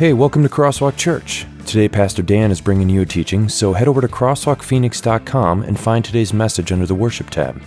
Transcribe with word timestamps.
Hey, 0.00 0.14
welcome 0.14 0.42
to 0.44 0.48
Crosswalk 0.48 0.96
Church. 0.96 1.44
Today, 1.66 1.86
Pastor 1.86 2.22
Dan 2.22 2.50
is 2.50 2.62
bringing 2.62 2.88
you 2.88 3.02
a 3.02 3.04
teaching, 3.04 3.50
so 3.50 3.74
head 3.74 3.86
over 3.86 4.00
to 4.00 4.08
crosswalkphoenix.com 4.08 5.62
and 5.62 5.78
find 5.78 6.02
today's 6.02 6.32
message 6.32 6.72
under 6.72 6.86
the 6.86 6.94
Worship 6.94 7.28
tab. 7.28 7.62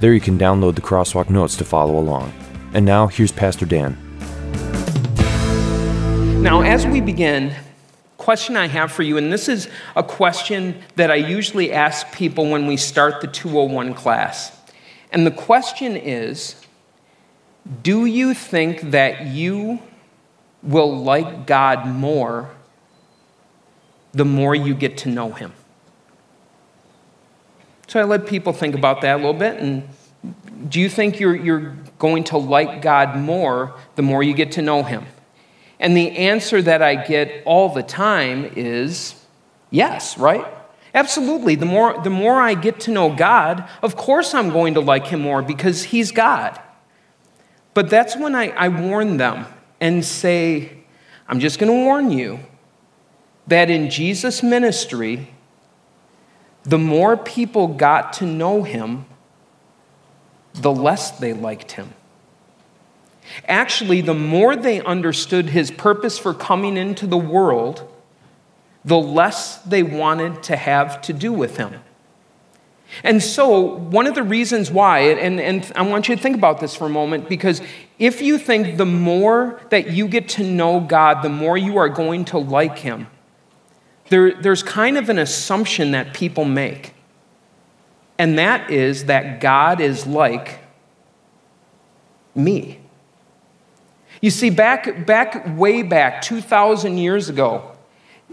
There 0.00 0.12
you 0.12 0.18
can 0.18 0.36
download 0.36 0.74
the 0.74 0.80
Crosswalk 0.80 1.30
notes 1.30 1.54
to 1.54 1.64
follow 1.64 1.96
along. 1.96 2.32
And 2.74 2.84
now, 2.84 3.06
here's 3.06 3.30
Pastor 3.30 3.64
Dan. 3.64 3.96
Now, 6.42 6.62
as 6.62 6.84
we 6.84 7.00
begin, 7.00 7.54
question 8.16 8.56
I 8.56 8.66
have 8.66 8.90
for 8.90 9.04
you, 9.04 9.16
and 9.16 9.32
this 9.32 9.48
is 9.48 9.68
a 9.94 10.02
question 10.02 10.82
that 10.96 11.12
I 11.12 11.14
usually 11.14 11.72
ask 11.72 12.10
people 12.12 12.50
when 12.50 12.66
we 12.66 12.76
start 12.76 13.20
the 13.20 13.28
201 13.28 13.94
class. 13.94 14.50
And 15.12 15.24
the 15.24 15.30
question 15.30 15.96
is 15.96 16.56
Do 17.82 18.04
you 18.04 18.34
think 18.34 18.80
that 18.90 19.26
you 19.26 19.78
will 20.62 20.96
like 20.96 21.46
God 21.46 21.86
more 21.86 22.50
the 24.12 24.24
more 24.24 24.54
you 24.54 24.74
get 24.74 24.98
to 24.98 25.08
know 25.08 25.32
Him? 25.32 25.52
So 27.86 28.00
I 28.00 28.04
let 28.04 28.26
people 28.26 28.52
think 28.52 28.74
about 28.74 29.00
that 29.02 29.14
a 29.14 29.16
little 29.16 29.32
bit. 29.32 29.60
And 29.60 29.88
do 30.68 30.80
you 30.80 30.88
think 30.88 31.20
you're, 31.20 31.36
you're 31.36 31.74
going 31.98 32.24
to 32.24 32.38
like 32.38 32.82
God 32.82 33.16
more 33.16 33.74
the 33.96 34.02
more 34.02 34.22
you 34.22 34.34
get 34.34 34.52
to 34.52 34.62
know 34.62 34.82
Him? 34.82 35.06
And 35.80 35.96
the 35.96 36.10
answer 36.10 36.60
that 36.60 36.82
I 36.82 36.96
get 36.96 37.42
all 37.44 37.68
the 37.68 37.82
time 37.82 38.50
is 38.56 39.14
yes, 39.70 40.18
right? 40.18 40.46
Absolutely. 40.92 41.54
The 41.54 41.66
more, 41.66 42.02
the 42.02 42.10
more 42.10 42.40
I 42.40 42.54
get 42.54 42.80
to 42.80 42.90
know 42.90 43.14
God, 43.14 43.68
of 43.82 43.96
course 43.96 44.34
I'm 44.34 44.50
going 44.50 44.74
to 44.74 44.80
like 44.80 45.06
Him 45.06 45.20
more 45.20 45.42
because 45.42 45.84
He's 45.84 46.10
God. 46.10 46.60
But 47.74 47.88
that's 47.88 48.16
when 48.16 48.34
I, 48.34 48.48
I 48.50 48.68
warn 48.68 49.18
them 49.18 49.46
and 49.80 50.04
say, 50.04 50.78
I'm 51.28 51.40
just 51.40 51.58
going 51.58 51.70
to 51.70 51.84
warn 51.84 52.10
you 52.10 52.40
that 53.46 53.70
in 53.70 53.90
Jesus' 53.90 54.42
ministry, 54.42 55.30
the 56.64 56.78
more 56.78 57.16
people 57.16 57.68
got 57.68 58.12
to 58.14 58.26
know 58.26 58.62
Him, 58.62 59.06
the 60.54 60.72
less 60.72 61.12
they 61.12 61.32
liked 61.32 61.72
Him. 61.72 61.94
Actually, 63.46 64.00
the 64.00 64.14
more 64.14 64.56
they 64.56 64.80
understood 64.82 65.46
his 65.50 65.70
purpose 65.70 66.18
for 66.18 66.34
coming 66.34 66.76
into 66.76 67.06
the 67.06 67.18
world, 67.18 67.90
the 68.84 68.98
less 68.98 69.58
they 69.58 69.82
wanted 69.82 70.42
to 70.44 70.56
have 70.56 71.00
to 71.02 71.12
do 71.12 71.32
with 71.32 71.56
him. 71.56 71.74
And 73.04 73.22
so, 73.22 73.76
one 73.76 74.06
of 74.06 74.14
the 74.14 74.22
reasons 74.22 74.70
why, 74.70 75.00
and, 75.00 75.40
and 75.40 75.70
I 75.76 75.82
want 75.82 76.08
you 76.08 76.16
to 76.16 76.22
think 76.22 76.36
about 76.36 76.60
this 76.60 76.74
for 76.74 76.86
a 76.86 76.90
moment, 76.90 77.28
because 77.28 77.60
if 77.98 78.22
you 78.22 78.38
think 78.38 78.76
the 78.76 78.86
more 78.86 79.60
that 79.70 79.90
you 79.90 80.08
get 80.08 80.28
to 80.30 80.44
know 80.44 80.80
God, 80.80 81.22
the 81.22 81.28
more 81.28 81.58
you 81.58 81.76
are 81.76 81.88
going 81.88 82.24
to 82.26 82.38
like 82.38 82.78
Him, 82.78 83.06
there, 84.08 84.34
there's 84.40 84.62
kind 84.62 84.96
of 84.96 85.08
an 85.08 85.18
assumption 85.18 85.90
that 85.92 86.14
people 86.14 86.44
make. 86.44 86.94
And 88.18 88.38
that 88.38 88.70
is 88.70 89.04
that 89.04 89.40
God 89.40 89.80
is 89.80 90.06
like 90.06 90.58
me. 92.34 92.80
You 94.20 94.30
see, 94.30 94.50
back, 94.50 95.06
back 95.06 95.56
way 95.56 95.82
back, 95.82 96.22
2,000 96.22 96.98
years 96.98 97.28
ago, 97.28 97.76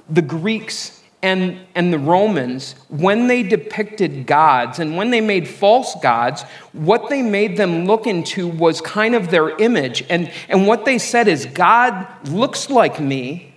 the 0.09 0.21
Greeks 0.21 1.01
and, 1.25 1.59
and 1.73 1.91
the 1.91 1.97
Romans, 1.97 2.75
when 2.87 3.25
they 3.25 3.41
depicted 3.41 4.27
gods 4.27 4.77
and 4.77 4.95
when 4.95 5.09
they 5.09 5.21
made 5.21 5.47
false 5.47 5.95
gods, 5.99 6.43
what 6.71 7.09
they 7.09 7.23
made 7.23 7.57
them 7.57 7.87
look 7.87 8.05
into 8.05 8.47
was 8.47 8.79
kind 8.79 9.15
of 9.15 9.31
their 9.31 9.57
image. 9.57 10.03
And, 10.07 10.31
and 10.49 10.67
what 10.67 10.85
they 10.85 10.99
said 10.99 11.27
is, 11.27 11.47
God 11.47 12.29
looks 12.29 12.69
like 12.69 12.99
me, 12.99 13.55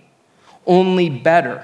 only 0.65 1.11
better. 1.11 1.63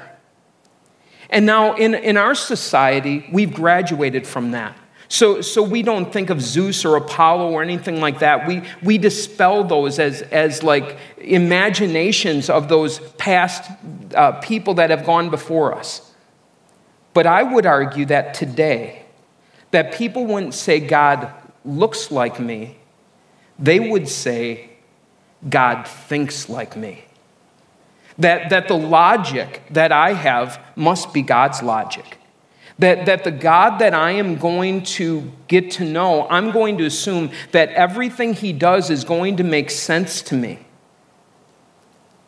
And 1.31 1.47
now 1.47 1.73
in, 1.73 1.95
in 1.95 2.17
our 2.17 2.35
society, 2.35 3.27
we've 3.33 3.51
graduated 3.51 4.27
from 4.27 4.51
that. 4.51 4.77
So, 5.07 5.41
so 5.41 5.63
we 5.63 5.81
don't 5.81 6.11
think 6.13 6.29
of 6.29 6.39
Zeus 6.39 6.85
or 6.85 6.97
Apollo 6.97 7.51
or 7.51 7.63
anything 7.63 7.99
like 7.99 8.19
that. 8.19 8.47
We, 8.47 8.63
we 8.83 8.99
dispel 8.99 9.63
those 9.63 9.97
as, 9.97 10.21
as 10.23 10.61
like 10.61 10.97
imaginations 11.17 12.49
of 12.49 12.69
those 12.69 12.99
past 13.17 13.71
uh, 14.13 14.33
people 14.33 14.75
that 14.75 14.91
have 14.91 15.03
gone 15.05 15.29
before 15.29 15.73
us. 15.73 16.04
But 17.15 17.25
I 17.25 17.43
would 17.43 17.65
argue 17.65 18.05
that 18.07 18.33
today, 18.33 19.03
that 19.71 19.93
people 19.93 20.25
wouldn't 20.25 20.53
say 20.53 20.81
God 20.81 21.31
looks 21.63 22.11
like 22.11 22.41
me, 22.41 22.77
they 23.57 23.79
would 23.79 24.09
say 24.09 24.69
God 25.49 25.87
thinks 25.87 26.49
like 26.49 26.75
me. 26.75 27.05
That, 28.17 28.49
that 28.49 28.67
the 28.67 28.77
logic 28.77 29.61
that 29.71 29.93
I 29.93 30.11
have 30.11 30.59
must 30.75 31.13
be 31.13 31.21
God's 31.21 31.63
logic. 31.63 32.17
That, 32.79 33.05
that 33.05 33.23
the 33.23 33.31
God 33.31 33.79
that 33.79 33.93
I 33.93 34.11
am 34.11 34.35
going 34.35 34.83
to 34.83 35.31
get 35.47 35.71
to 35.71 35.85
know, 35.85 36.27
I'm 36.29 36.51
going 36.51 36.77
to 36.79 36.85
assume 36.85 37.31
that 37.53 37.69
everything 37.69 38.33
he 38.33 38.51
does 38.51 38.89
is 38.89 39.05
going 39.05 39.37
to 39.37 39.43
make 39.45 39.71
sense 39.71 40.21
to 40.23 40.35
me. 40.35 40.64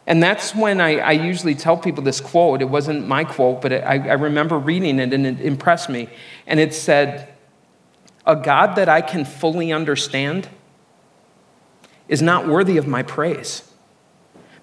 And 0.07 0.23
that's 0.23 0.55
when 0.55 0.79
I, 0.79 0.99
I 0.99 1.11
usually 1.11 1.53
tell 1.53 1.75
people 1.75 2.01
this 2.01 2.21
quote. 2.21 2.61
It 2.61 2.69
wasn't 2.69 3.07
my 3.07 3.25
quote, 3.25 3.61
but 3.61 3.73
I, 3.73 4.07
I 4.07 4.13
remember 4.13 4.57
reading 4.57 4.99
it 4.99 5.13
and 5.13 5.27
it 5.27 5.41
impressed 5.41 5.89
me. 5.89 6.07
And 6.47 6.61
it 6.61 6.73
said, 6.73 7.27
A 8.25 8.35
God 8.35 8.77
that 8.77 8.87
I 8.87 9.01
can 9.01 9.25
fully 9.25 9.73
understand 9.73 10.47
is 12.07 12.21
not 12.21 12.47
worthy 12.47 12.77
of 12.77 12.87
my 12.87 13.03
praise. 13.03 13.69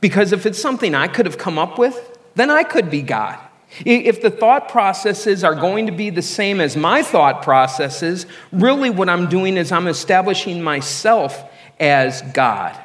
Because 0.00 0.32
if 0.32 0.46
it's 0.46 0.60
something 0.60 0.94
I 0.94 1.08
could 1.08 1.26
have 1.26 1.36
come 1.36 1.58
up 1.58 1.78
with, 1.78 2.18
then 2.34 2.50
I 2.50 2.62
could 2.62 2.90
be 2.90 3.02
God. 3.02 3.38
If 3.84 4.22
the 4.22 4.30
thought 4.30 4.68
processes 4.68 5.44
are 5.44 5.54
going 5.54 5.86
to 5.86 5.92
be 5.92 6.08
the 6.08 6.22
same 6.22 6.60
as 6.60 6.76
my 6.76 7.02
thought 7.02 7.42
processes, 7.42 8.24
really 8.52 8.88
what 8.88 9.08
I'm 9.08 9.28
doing 9.28 9.56
is 9.56 9.72
I'm 9.72 9.88
establishing 9.88 10.62
myself 10.62 11.44
as 11.80 12.22
God. 12.32 12.83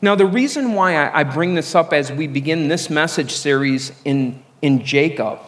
Now, 0.00 0.14
the 0.14 0.26
reason 0.26 0.74
why 0.74 1.10
I 1.10 1.24
bring 1.24 1.54
this 1.54 1.74
up 1.74 1.92
as 1.92 2.12
we 2.12 2.28
begin 2.28 2.68
this 2.68 2.88
message 2.88 3.32
series 3.32 3.92
in, 4.04 4.42
in 4.62 4.84
Jacob 4.84 5.40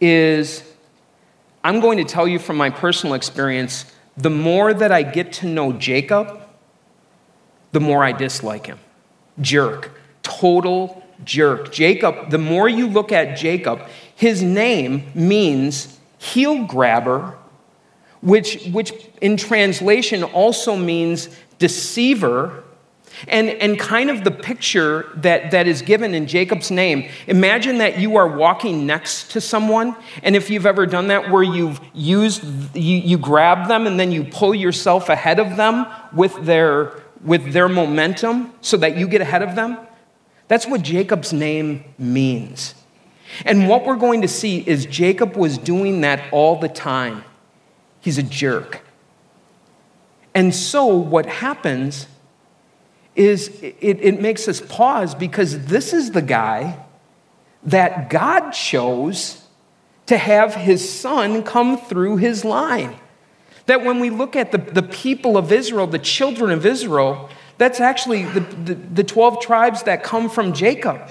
is 0.00 0.62
I'm 1.62 1.80
going 1.80 1.98
to 1.98 2.04
tell 2.04 2.26
you 2.26 2.38
from 2.38 2.56
my 2.56 2.70
personal 2.70 3.14
experience 3.14 3.84
the 4.16 4.30
more 4.30 4.72
that 4.72 4.90
I 4.90 5.02
get 5.02 5.32
to 5.34 5.46
know 5.46 5.72
Jacob, 5.72 6.40
the 7.72 7.80
more 7.80 8.02
I 8.02 8.12
dislike 8.12 8.66
him. 8.66 8.78
Jerk, 9.40 9.92
total 10.22 11.04
jerk. 11.24 11.70
Jacob, 11.70 12.30
the 12.30 12.38
more 12.38 12.68
you 12.68 12.88
look 12.88 13.12
at 13.12 13.36
Jacob, 13.36 13.82
his 14.16 14.42
name 14.42 15.04
means 15.14 15.98
heel 16.18 16.64
grabber, 16.64 17.36
which, 18.22 18.64
which 18.72 18.92
in 19.20 19.36
translation 19.36 20.24
also 20.24 20.76
means 20.76 21.28
deceiver. 21.58 22.64
And, 23.26 23.48
and 23.48 23.78
kind 23.78 24.10
of 24.10 24.22
the 24.22 24.30
picture 24.30 25.10
that, 25.16 25.50
that 25.50 25.66
is 25.66 25.82
given 25.82 26.14
in 26.14 26.26
Jacob's 26.26 26.70
name, 26.70 27.10
imagine 27.26 27.78
that 27.78 27.98
you 27.98 28.16
are 28.16 28.28
walking 28.28 28.86
next 28.86 29.32
to 29.32 29.40
someone, 29.40 29.96
and 30.22 30.36
if 30.36 30.50
you've 30.50 30.66
ever 30.66 30.86
done 30.86 31.08
that 31.08 31.30
where 31.30 31.42
you've 31.42 31.80
used, 31.94 32.44
you, 32.76 32.96
you 32.96 33.18
grab 33.18 33.66
them 33.66 33.86
and 33.86 33.98
then 33.98 34.12
you 34.12 34.24
pull 34.24 34.54
yourself 34.54 35.08
ahead 35.08 35.40
of 35.40 35.56
them 35.56 35.86
with 36.12 36.34
their, 36.44 37.02
with 37.24 37.52
their 37.52 37.68
momentum 37.68 38.52
so 38.60 38.76
that 38.76 38.96
you 38.96 39.08
get 39.08 39.20
ahead 39.20 39.42
of 39.42 39.56
them, 39.56 39.78
that's 40.46 40.66
what 40.66 40.82
Jacob's 40.82 41.32
name 41.32 41.84
means. 41.98 42.74
And 43.44 43.68
what 43.68 43.84
we're 43.84 43.96
going 43.96 44.22
to 44.22 44.28
see 44.28 44.66
is 44.66 44.86
Jacob 44.86 45.36
was 45.36 45.58
doing 45.58 46.00
that 46.02 46.32
all 46.32 46.58
the 46.58 46.68
time. 46.68 47.24
He's 48.00 48.16
a 48.18 48.22
jerk. 48.22 48.82
And 50.34 50.54
so 50.54 50.86
what 50.86 51.26
happens 51.26 52.06
is 53.18 53.48
it, 53.62 53.76
it 53.80 54.20
makes 54.20 54.46
us 54.46 54.60
pause 54.60 55.14
because 55.14 55.66
this 55.66 55.92
is 55.92 56.12
the 56.12 56.22
guy 56.22 56.78
that 57.64 58.08
God 58.10 58.50
chose 58.50 59.42
to 60.06 60.16
have 60.16 60.54
his 60.54 60.88
son 60.88 61.42
come 61.42 61.76
through 61.76 62.16
his 62.18 62.44
line. 62.44 62.96
That 63.66 63.84
when 63.84 63.98
we 64.00 64.08
look 64.08 64.36
at 64.36 64.52
the, 64.52 64.58
the 64.58 64.82
people 64.82 65.36
of 65.36 65.52
Israel, 65.52 65.86
the 65.86 65.98
children 65.98 66.50
of 66.50 66.64
Israel, 66.64 67.28
that's 67.58 67.80
actually 67.80 68.22
the, 68.24 68.40
the, 68.40 68.74
the 68.74 69.04
12 69.04 69.40
tribes 69.40 69.82
that 69.82 70.02
come 70.02 70.30
from 70.30 70.52
Jacob. 70.52 71.10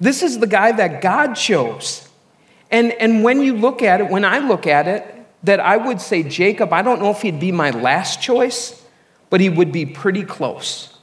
This 0.00 0.22
is 0.22 0.40
the 0.40 0.46
guy 0.46 0.72
that 0.72 1.00
God 1.00 1.34
chose. 1.34 2.08
And, 2.70 2.92
and 2.92 3.22
when 3.22 3.40
you 3.40 3.56
look 3.56 3.80
at 3.80 4.00
it, 4.00 4.10
when 4.10 4.24
I 4.24 4.40
look 4.40 4.66
at 4.66 4.88
it, 4.88 5.10
that 5.44 5.60
I 5.60 5.76
would 5.76 6.00
say 6.00 6.22
Jacob, 6.24 6.72
I 6.72 6.82
don't 6.82 7.00
know 7.00 7.10
if 7.10 7.22
he'd 7.22 7.38
be 7.38 7.52
my 7.52 7.70
last 7.70 8.20
choice, 8.20 8.82
but 9.30 9.40
he 9.40 9.48
would 9.48 9.70
be 9.70 9.86
pretty 9.86 10.24
close. 10.24 10.93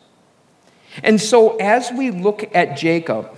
And 1.03 1.19
so 1.19 1.57
as 1.57 1.91
we 1.91 2.11
look 2.11 2.53
at 2.55 2.77
Jacob, 2.77 3.35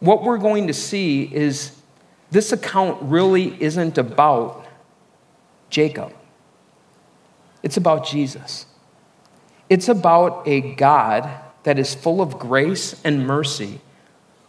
what 0.00 0.22
we're 0.22 0.38
going 0.38 0.66
to 0.66 0.74
see 0.74 1.22
is 1.22 1.72
this 2.30 2.52
account 2.52 2.98
really 3.02 3.60
isn't 3.62 3.98
about 3.98 4.66
Jacob, 5.70 6.12
it's 7.62 7.76
about 7.76 8.06
Jesus. 8.06 8.66
It's 9.68 9.88
about 9.88 10.46
a 10.46 10.60
God 10.74 11.28
that 11.64 11.76
is 11.76 11.92
full 11.92 12.20
of 12.20 12.38
grace 12.38 13.00
and 13.02 13.26
mercy, 13.26 13.80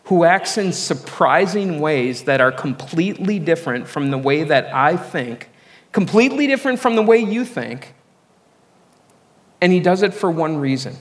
who 0.03 0.23
acts 0.23 0.59
in 0.59 0.71
surprising 0.71 1.80
ways 1.80 2.25
that 2.25 2.39
are 2.39 2.51
completely 2.51 3.39
different 3.39 3.88
from 3.88 4.12
the 4.12 4.18
way 4.19 4.44
that 4.44 4.71
I 4.71 4.95
think, 4.95 5.50
completely 5.91 6.45
different 6.45 6.80
from 6.80 6.95
the 6.95 7.01
way 7.01 7.18
you 7.18 7.45
think. 7.45 7.95
And 9.59 9.73
he 9.73 9.80
does 9.80 10.03
it 10.03 10.13
for 10.13 10.30
one 10.30 10.57
reason 10.57 10.95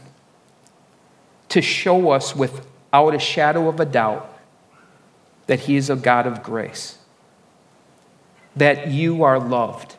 to 1.57 1.63
show 1.63 2.11
us 2.11 2.37
without 2.37 3.15
a 3.15 3.19
shadow 3.19 3.67
of 3.67 3.81
a 3.81 3.87
doubt 3.87 4.31
that 5.47 5.61
he 5.61 5.77
is 5.77 5.89
a 5.89 5.97
God 5.97 6.27
of 6.27 6.43
grace, 6.43 6.99
that 8.55 8.89
you 8.89 9.23
are 9.23 9.39
loved, 9.39 9.97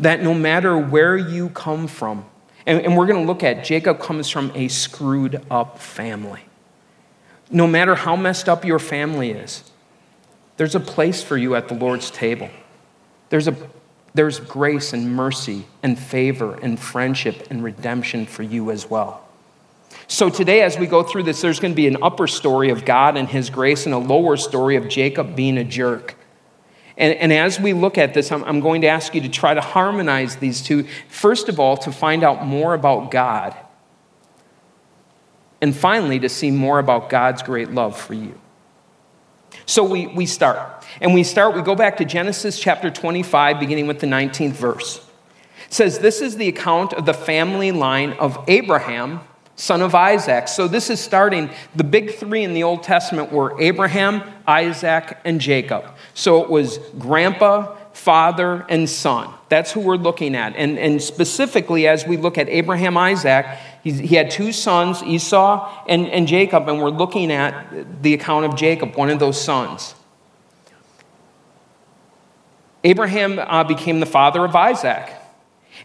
that 0.00 0.22
no 0.22 0.32
matter 0.32 0.78
where 0.78 1.18
you 1.18 1.50
come 1.50 1.86
from, 1.86 2.24
and, 2.64 2.80
and 2.80 2.96
we're 2.96 3.06
going 3.06 3.20
to 3.20 3.26
look 3.26 3.42
at 3.42 3.62
Jacob 3.62 4.00
comes 4.00 4.30
from 4.30 4.50
a 4.54 4.68
screwed 4.68 5.44
up 5.50 5.78
family. 5.78 6.40
No 7.50 7.66
matter 7.66 7.94
how 7.94 8.16
messed 8.16 8.48
up 8.48 8.64
your 8.64 8.78
family 8.78 9.32
is, 9.32 9.70
there's 10.56 10.74
a 10.74 10.80
place 10.80 11.22
for 11.22 11.36
you 11.36 11.56
at 11.56 11.68
the 11.68 11.74
Lord's 11.74 12.10
table. 12.10 12.48
There's, 13.28 13.48
a, 13.48 13.56
there's 14.14 14.40
grace 14.40 14.94
and 14.94 15.14
mercy 15.14 15.66
and 15.82 15.98
favor 15.98 16.54
and 16.54 16.80
friendship 16.80 17.48
and 17.50 17.62
redemption 17.62 18.24
for 18.24 18.44
you 18.44 18.70
as 18.70 18.88
well. 18.88 19.27
So, 20.06 20.30
today, 20.30 20.62
as 20.62 20.78
we 20.78 20.86
go 20.86 21.02
through 21.02 21.24
this, 21.24 21.40
there's 21.40 21.60
going 21.60 21.72
to 21.72 21.76
be 21.76 21.86
an 21.86 21.98
upper 22.02 22.26
story 22.26 22.70
of 22.70 22.84
God 22.84 23.16
and 23.16 23.28
His 23.28 23.50
grace 23.50 23.86
and 23.86 23.94
a 23.94 23.98
lower 23.98 24.36
story 24.36 24.76
of 24.76 24.88
Jacob 24.88 25.36
being 25.36 25.58
a 25.58 25.64
jerk. 25.64 26.16
And, 26.96 27.14
and 27.14 27.32
as 27.32 27.60
we 27.60 27.72
look 27.72 27.96
at 27.96 28.12
this, 28.12 28.32
I'm, 28.32 28.42
I'm 28.44 28.60
going 28.60 28.80
to 28.80 28.88
ask 28.88 29.14
you 29.14 29.20
to 29.20 29.28
try 29.28 29.54
to 29.54 29.60
harmonize 29.60 30.36
these 30.36 30.60
two. 30.60 30.86
First 31.08 31.48
of 31.48 31.60
all, 31.60 31.76
to 31.78 31.92
find 31.92 32.24
out 32.24 32.44
more 32.44 32.74
about 32.74 33.10
God. 33.10 33.56
And 35.60 35.74
finally, 35.74 36.18
to 36.20 36.28
see 36.28 36.50
more 36.50 36.78
about 36.78 37.08
God's 37.08 37.42
great 37.42 37.70
love 37.70 37.98
for 37.98 38.14
you. 38.14 38.38
So 39.66 39.84
we, 39.84 40.06
we 40.08 40.26
start. 40.26 40.84
And 41.00 41.14
we 41.14 41.22
start, 41.22 41.54
we 41.54 41.62
go 41.62 41.74
back 41.74 41.98
to 41.98 42.04
Genesis 42.04 42.58
chapter 42.58 42.90
25, 42.90 43.60
beginning 43.60 43.86
with 43.86 44.00
the 44.00 44.06
19th 44.06 44.52
verse. 44.52 44.98
It 45.66 45.74
says, 45.74 45.98
This 45.98 46.20
is 46.20 46.36
the 46.36 46.48
account 46.48 46.94
of 46.94 47.06
the 47.06 47.14
family 47.14 47.72
line 47.72 48.14
of 48.14 48.42
Abraham, 48.48 49.20
son 49.58 49.82
of 49.82 49.94
Isaac. 49.94 50.46
So 50.46 50.68
this 50.68 50.88
is 50.88 51.00
starting, 51.00 51.50
the 51.74 51.84
big 51.84 52.14
three 52.14 52.44
in 52.44 52.54
the 52.54 52.62
Old 52.62 52.84
Testament 52.84 53.32
were 53.32 53.60
Abraham, 53.60 54.22
Isaac, 54.46 55.18
and 55.24 55.40
Jacob. 55.40 55.84
So 56.14 56.42
it 56.42 56.48
was 56.48 56.78
grandpa, 56.96 57.74
father, 57.92 58.64
and 58.68 58.88
son. 58.88 59.34
That's 59.48 59.72
who 59.72 59.80
we're 59.80 59.96
looking 59.96 60.36
at. 60.36 60.54
And, 60.54 60.78
and 60.78 61.02
specifically, 61.02 61.88
as 61.88 62.06
we 62.06 62.16
look 62.16 62.38
at 62.38 62.48
Abraham, 62.48 62.96
Isaac, 62.96 63.46
he 63.82 64.14
had 64.14 64.30
two 64.30 64.52
sons, 64.52 65.02
Esau 65.02 65.84
and, 65.88 66.06
and 66.06 66.28
Jacob, 66.28 66.68
and 66.68 66.80
we're 66.80 66.90
looking 66.90 67.32
at 67.32 68.02
the 68.02 68.14
account 68.14 68.44
of 68.44 68.54
Jacob, 68.54 68.94
one 68.94 69.10
of 69.10 69.18
those 69.18 69.40
sons. 69.40 69.96
Abraham 72.84 73.40
uh, 73.40 73.64
became 73.64 73.98
the 73.98 74.06
father 74.06 74.44
of 74.44 74.54
Isaac. 74.54 75.17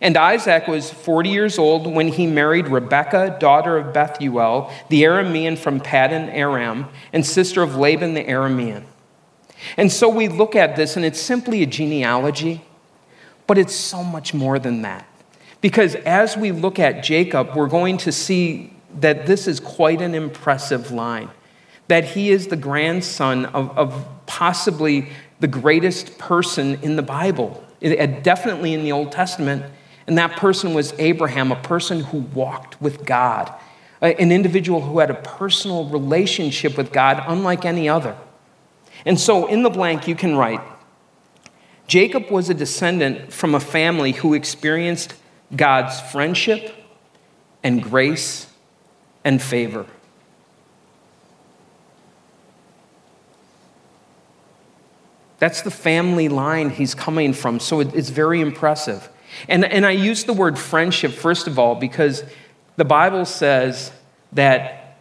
And 0.02 0.18
Isaac 0.18 0.68
was 0.68 0.92
40 0.92 1.30
years 1.30 1.60
old 1.60 1.88
when 1.88 2.08
he 2.08 2.28
married 2.28 2.68
Rebekah, 2.68 3.38
daughter 3.40 3.78
of 3.78 3.94
Bethuel, 3.94 4.72
the 4.90 5.04
Aramean 5.04 5.58
from 5.58 5.80
Paddan 5.80 6.30
Aram, 6.34 6.88
and 7.12 7.26
sister 7.26 7.62
of 7.62 7.76
Laban 7.76 8.14
the 8.14 8.24
Aramean. 8.24 8.84
And 9.78 9.92
so 9.92 10.10
we 10.10 10.28
look 10.28 10.56
at 10.56 10.76
this, 10.76 10.96
and 10.96 11.06
it's 11.06 11.20
simply 11.20 11.64
a 11.64 11.66
genealogy, 11.66 12.62
but 13.48 13.58
it's 13.58 13.76
so 13.76 14.04
much 14.04 14.34
more 14.34 14.60
than 14.60 14.82
that. 14.82 15.08
Because 15.62 15.96
as 15.96 16.36
we 16.36 16.52
look 16.52 16.80
at 16.80 17.04
Jacob, 17.04 17.56
we're 17.56 17.68
going 17.68 17.98
to 18.00 18.12
see 18.12 18.74
that 19.00 19.26
this 19.26 19.48
is 19.48 19.60
quite 19.60 20.02
an 20.02 20.14
impressive 20.14 20.92
line. 20.92 21.30
That 21.88 22.04
he 22.04 22.32
is 22.32 22.48
the 22.48 22.56
grandson 22.56 23.46
of, 23.46 23.78
of 23.78 24.06
possibly 24.26 25.10
the 25.40 25.48
greatest 25.48 26.18
person 26.18 26.80
in 26.82 26.96
the 26.96 27.02
Bible, 27.02 27.64
eh, 27.82 28.06
definitely 28.22 28.74
in 28.74 28.84
the 28.84 28.92
Old 28.92 29.12
Testament 29.12 29.66
and 30.08 30.18
that 30.18 30.38
person 30.38 30.74
was 30.74 30.94
Abraham, 31.00 31.52
a 31.52 31.56
person 31.56 32.02
who 32.02 32.20
walked 32.20 32.82
with 32.82 33.06
God, 33.06 33.54
an 34.02 34.32
individual 34.32 34.82
who 34.82 35.00
had 35.00 35.10
a 35.10 35.16
personal 35.16 35.88
relationship 35.90 36.78
with 36.78 36.92
God 36.92 37.24
unlike 37.28 37.66
any 37.66 37.88
other. 37.88 38.18
And 39.06 39.20
so 39.20 39.48
in 39.48 39.64
the 39.64 39.70
blank, 39.70 40.08
you 40.08 40.16
can 40.16 40.36
write 40.36 40.62
Jacob 41.88 42.30
was 42.30 42.50
a 42.50 42.54
descendant 42.54 43.32
from 43.32 43.54
a 43.54 43.60
family 43.60 44.14
who 44.14 44.34
experienced 44.34 45.14
God's 45.56 46.00
friendship 46.12 46.74
and 47.62 47.84
grace 47.84 48.48
and 49.24 49.42
favor. 49.42 49.86
That's 55.40 55.62
the 55.62 55.72
family 55.72 56.30
line 56.30 56.70
he's 56.70 56.96
coming 56.96 57.34
from, 57.34 57.60
so 57.60 57.82
it's 57.82 58.10
very 58.10 58.40
impressive. 58.40 59.10
And, 59.48 59.66
and 59.66 59.86
I 59.86 59.92
use 59.92 60.24
the 60.24 60.34
word 60.34 60.58
friendship, 60.58 61.12
first 61.12 61.48
of 61.48 61.60
all, 61.60 61.76
because 61.76 62.24
the 62.76 62.86
Bible 62.86 63.26
says 63.26 63.92
that 64.32 64.98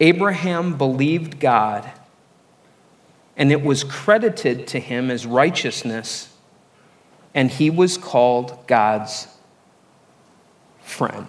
Abraham 0.00 0.76
believed 0.76 1.40
God 1.40 1.90
and 3.36 3.50
it 3.50 3.62
was 3.62 3.84
credited 3.84 4.66
to 4.66 4.78
him 4.78 5.10
as 5.10 5.24
righteousness, 5.24 6.28
and 7.34 7.50
he 7.50 7.70
was 7.70 7.96
called 7.96 8.66
God's 8.66 9.28
friend. 10.82 11.26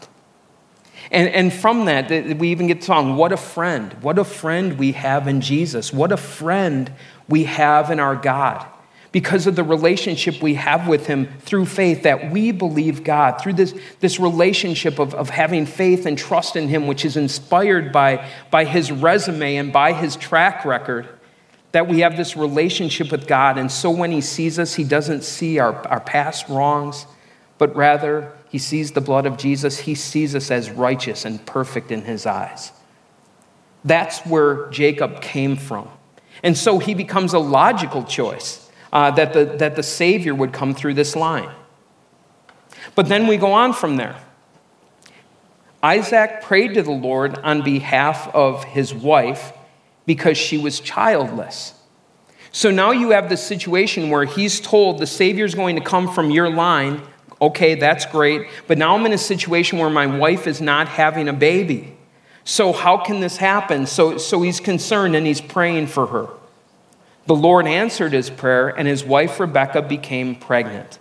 And, 1.10 1.30
and 1.30 1.54
from 1.54 1.86
that, 1.86 2.10
we 2.38 2.50
even 2.50 2.68
get 2.68 2.84
song, 2.84 3.16
What 3.16 3.32
a 3.32 3.38
friend. 3.38 3.94
What 4.02 4.20
a 4.20 4.26
friend 4.26 4.78
we 4.78 4.92
have 4.92 5.28
in 5.28 5.40
Jesus. 5.40 5.94
What 5.94 6.12
a 6.12 6.18
friend 6.18 6.92
we 7.30 7.46
have 7.46 7.92
in 7.92 8.00
our 8.00 8.18
God 8.18 8.66
because 9.12 9.46
of 9.46 9.56
the 9.56 9.64
relationship 9.64 10.42
we 10.42 10.54
have 10.54 10.88
with 10.88 11.06
Him 11.08 11.28
through 11.40 11.66
faith, 11.66 12.04
that 12.04 12.32
we 12.32 12.52
believe 12.52 13.04
God, 13.04 13.42
through 13.42 13.54
this, 13.54 13.78
this 14.00 14.20
relationship 14.20 15.00
of, 15.00 15.14
of 15.14 15.30
having 15.30 15.66
faith 15.66 16.06
and 16.06 16.18
trust 16.18 16.56
in 16.56 16.70
Him, 16.70 16.88
which 16.88 17.04
is 17.04 17.18
inspired 17.18 17.92
by, 17.92 18.28
by 18.50 18.64
His 18.64 18.92
resume 18.92 19.58
and 19.58 19.74
by 19.74 19.94
His 19.94 20.16
track 20.16 20.64
record, 20.64 21.10
that 21.74 21.88
we 21.88 22.00
have 22.00 22.16
this 22.16 22.38
relationship 22.38 23.12
with 23.12 23.28
God. 23.28 23.58
And 23.58 23.72
so 23.72 23.92
when 23.92 24.12
He 24.12 24.22
sees 24.22 24.58
us, 24.58 24.76
He 24.76 24.84
doesn't 24.86 25.24
see 25.24 25.60
our, 25.60 25.76
our 25.88 26.00
past 26.00 26.48
wrongs, 26.48 27.06
but 27.58 27.76
rather 27.76 28.32
He 28.50 28.60
sees 28.60 28.92
the 28.92 29.02
blood 29.02 29.26
of 29.26 29.38
Jesus. 29.38 29.80
He 29.80 29.96
sees 29.96 30.36
us 30.36 30.52
as 30.52 30.70
righteous 30.70 31.26
and 31.26 31.46
perfect 31.46 31.92
in 31.92 32.04
His 32.04 32.26
eyes. 32.26 32.72
That's 33.84 34.20
where 34.26 34.70
Jacob 34.70 35.22
came 35.22 35.56
from. 35.58 35.90
And 36.44 36.58
so 36.58 36.80
he 36.80 36.94
becomes 36.94 37.34
a 37.34 37.40
logical 37.40 38.04
choice 38.04 38.61
uh, 38.92 39.12
that, 39.12 39.34
the, 39.34 39.46
that 39.46 39.76
the 39.76 39.84
Savior 39.84 40.36
would 40.36 40.54
come 40.54 40.74
through 40.74 40.94
this 40.94 41.16
line. 41.16 41.50
But 42.96 43.08
then 43.08 43.28
we 43.28 43.38
go 43.38 43.54
on 43.54 43.74
from 43.74 43.96
there. 43.96 44.18
Isaac 45.84 46.42
prayed 46.42 46.76
to 46.76 46.84
the 46.84 46.92
Lord 46.92 47.38
on 47.40 47.64
behalf 47.64 48.28
of 48.36 48.64
his 48.66 48.94
wife 48.94 49.54
because 50.06 50.38
she 50.38 50.58
was 50.58 50.80
childless. 50.80 51.74
So 52.52 52.70
now 52.70 52.92
you 52.92 53.12
have 53.12 53.30
this 53.30 53.44
situation 53.44 54.10
where 54.10 54.26
he's 54.26 54.60
told 54.60 55.00
the 55.00 55.08
Savior's 55.08 55.56
going 55.56 55.76
to 55.78 55.82
come 55.82 56.14
from 56.14 56.30
your 56.30 56.50
line. 56.50 57.02
Okay, 57.42 57.76
that's 57.76 58.06
great. 58.06 58.48
But 58.68 58.78
now 58.78 58.96
I'm 58.96 59.06
in 59.06 59.14
a 59.14 59.18
situation 59.18 59.80
where 59.80 59.90
my 59.90 60.06
wife 60.06 60.48
is 60.48 60.62
not 60.62 60.88
having 60.88 61.30
a 61.30 61.34
baby. 61.34 61.98
So 62.44 62.74
how 62.74 62.98
can 62.98 63.20
this 63.20 63.38
happen? 63.38 63.88
So, 63.88 64.18
so 64.18 64.42
he's 64.42 64.60
concerned 64.60 65.16
and 65.16 65.26
he's 65.26 65.42
praying 65.42 65.88
for 65.88 66.08
her. 66.08 66.28
The 67.28 67.36
Lord 67.36 67.68
answered 67.68 68.14
his 68.14 68.30
prayer, 68.30 68.70
and 68.70 68.88
his 68.88 69.04
wife 69.04 69.40
Rebekah 69.40 69.84
became 69.84 70.36
pregnant. 70.36 71.00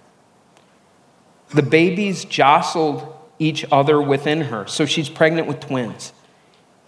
The 1.51 1.63
babies 1.63 2.25
jostled 2.25 3.17
each 3.39 3.65
other 3.73 4.01
within 4.01 4.43
her, 4.43 4.67
so 4.67 4.85
she's 4.87 5.09
pregnant 5.09 5.49
with 5.49 5.61
twins. 5.61 6.13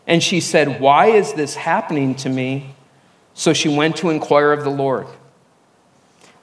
And 0.07 0.23
she 0.23 0.41
said, 0.41 0.81
Why 0.81 1.07
is 1.07 1.33
this 1.35 1.55
happening 1.55 2.15
to 2.17 2.29
me? 2.29 2.75
So 3.35 3.53
she 3.53 3.69
went 3.69 3.97
to 3.97 4.11
inquire 4.11 4.53
of 4.53 4.62
the 4.62 4.71
Lord. 4.71 5.07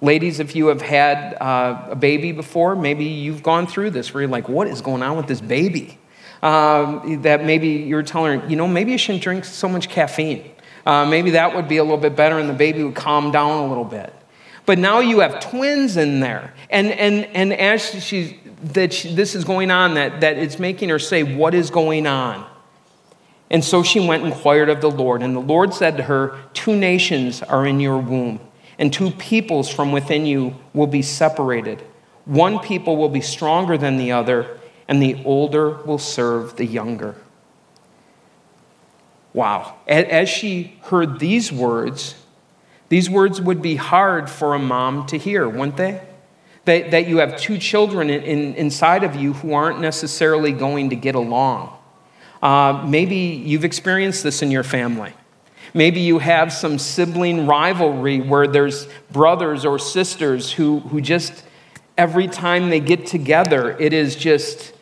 Ladies, 0.01 0.39
if 0.39 0.55
you 0.55 0.67
have 0.67 0.81
had 0.81 1.36
uh, 1.36 1.89
a 1.91 1.96
baby 1.96 2.31
before, 2.31 2.75
maybe 2.75 3.05
you've 3.05 3.43
gone 3.43 3.67
through 3.67 3.91
this 3.91 4.13
where 4.13 4.22
you're 4.22 4.31
like, 4.31 4.50
What 4.50 4.67
is 4.67 4.81
going 4.81 5.03
on 5.03 5.15
with 5.15 5.27
this 5.27 5.41
baby? 5.41 5.98
Um, 6.41 7.22
that 7.24 7.43
maybe 7.43 7.67
you're 7.67 8.01
telling 8.01 8.39
her, 8.39 8.48
you 8.48 8.55
know, 8.55 8.65
maybe 8.67 8.93
you 8.93 8.98
shouldn't 8.98 9.24
drink 9.24 9.43
so 9.43 9.67
much 9.67 9.89
caffeine. 9.89 10.50
Uh, 10.89 11.05
maybe 11.05 11.29
that 11.29 11.55
would 11.55 11.67
be 11.67 11.77
a 11.77 11.84
little 11.84 12.00
bit 12.00 12.15
better 12.15 12.39
and 12.39 12.50
the 12.50 12.53
baby 12.53 12.84
would 12.84 12.96
calm 12.96 13.29
down 13.29 13.63
a 13.63 13.67
little 13.67 13.86
bit. 13.86 14.12
But 14.65 14.79
now 14.79 15.01
you 15.01 15.19
have 15.19 15.39
twins 15.39 15.98
in 15.98 16.19
there. 16.19 16.55
And, 16.67 16.88
and, 16.88 17.25
and 17.25 17.53
as 17.53 18.03
she, 18.03 18.39
that 18.63 18.91
she, 18.91 19.13
this 19.13 19.36
is 19.36 19.43
going 19.43 19.69
on, 19.69 19.93
that, 19.93 20.22
that 20.22 20.39
it's 20.39 20.58
making 20.58 20.89
her 20.89 20.98
say, 20.98 21.22
What 21.22 21.53
is 21.53 21.69
going 21.69 22.08
on? 22.08 22.43
And 23.51 23.63
so 23.63 23.84
she 23.84 24.00
went 24.00 24.24
and 24.24 24.34
inquired 24.34 24.67
of 24.67 24.81
the 24.81 24.89
Lord. 24.89 25.22
And 25.22 25.36
the 25.36 25.41
Lord 25.41 25.75
said 25.75 25.96
to 25.98 26.03
her, 26.03 26.39
Two 26.55 26.75
nations 26.75 27.43
are 27.43 27.67
in 27.67 27.79
your 27.79 28.00
womb, 28.00 28.39
and 28.79 28.91
two 28.91 29.12
peoples 29.12 29.69
from 29.69 29.91
within 29.91 30.25
you 30.25 30.55
will 30.74 30.88
be 30.88 31.03
separated. 31.03 31.84
One 32.25 32.58
people 32.58 32.98
will 32.98 33.10
be 33.10 33.22
stronger 33.22 33.77
than 33.77 33.98
the 33.98 34.12
other, 34.12 34.58
and 34.88 35.00
the 35.00 35.24
older 35.24 35.69
will 35.84 36.00
serve 36.00 36.55
the 36.55 36.65
younger. 36.65 37.15
Wow. 39.33 39.75
As 39.88 40.27
she 40.27 40.79
heard 40.83 41.19
these 41.19 41.51
words, 41.51 42.15
these 42.89 43.09
words 43.09 43.39
would 43.39 43.62
be 43.62 43.75
hard 43.75 44.29
for 44.29 44.55
a 44.55 44.59
mom 44.59 45.05
to 45.07 45.17
hear, 45.17 45.48
wouldn't 45.48 45.77
they? 45.77 46.01
That, 46.65 46.91
that 46.91 47.07
you 47.07 47.17
have 47.17 47.38
two 47.38 47.57
children 47.57 48.09
in, 48.09 48.21
in, 48.24 48.55
inside 48.55 49.03
of 49.03 49.15
you 49.15 49.33
who 49.33 49.53
aren't 49.53 49.79
necessarily 49.79 50.51
going 50.51 50.89
to 50.89 50.95
get 50.95 51.15
along. 51.15 51.75
Uh, 52.41 52.86
maybe 52.88 53.15
you've 53.15 53.65
experienced 53.65 54.24
this 54.24 54.41
in 54.41 54.50
your 54.50 54.63
family. 54.63 55.13
Maybe 55.74 56.00
you 56.00 56.19
have 56.19 56.51
some 56.51 56.79
sibling 56.79 57.45
rivalry 57.45 58.21
where 58.21 58.48
there's 58.48 58.88
brothers 59.12 59.65
or 59.65 59.77
sisters 59.77 60.51
who, 60.51 60.79
who 60.79 61.00
just, 61.00 61.43
every 61.98 62.27
time 62.27 62.69
they 62.69 62.79
get 62.79 63.05
together, 63.05 63.77
it 63.77 63.93
is 63.93 64.15
just, 64.15 64.74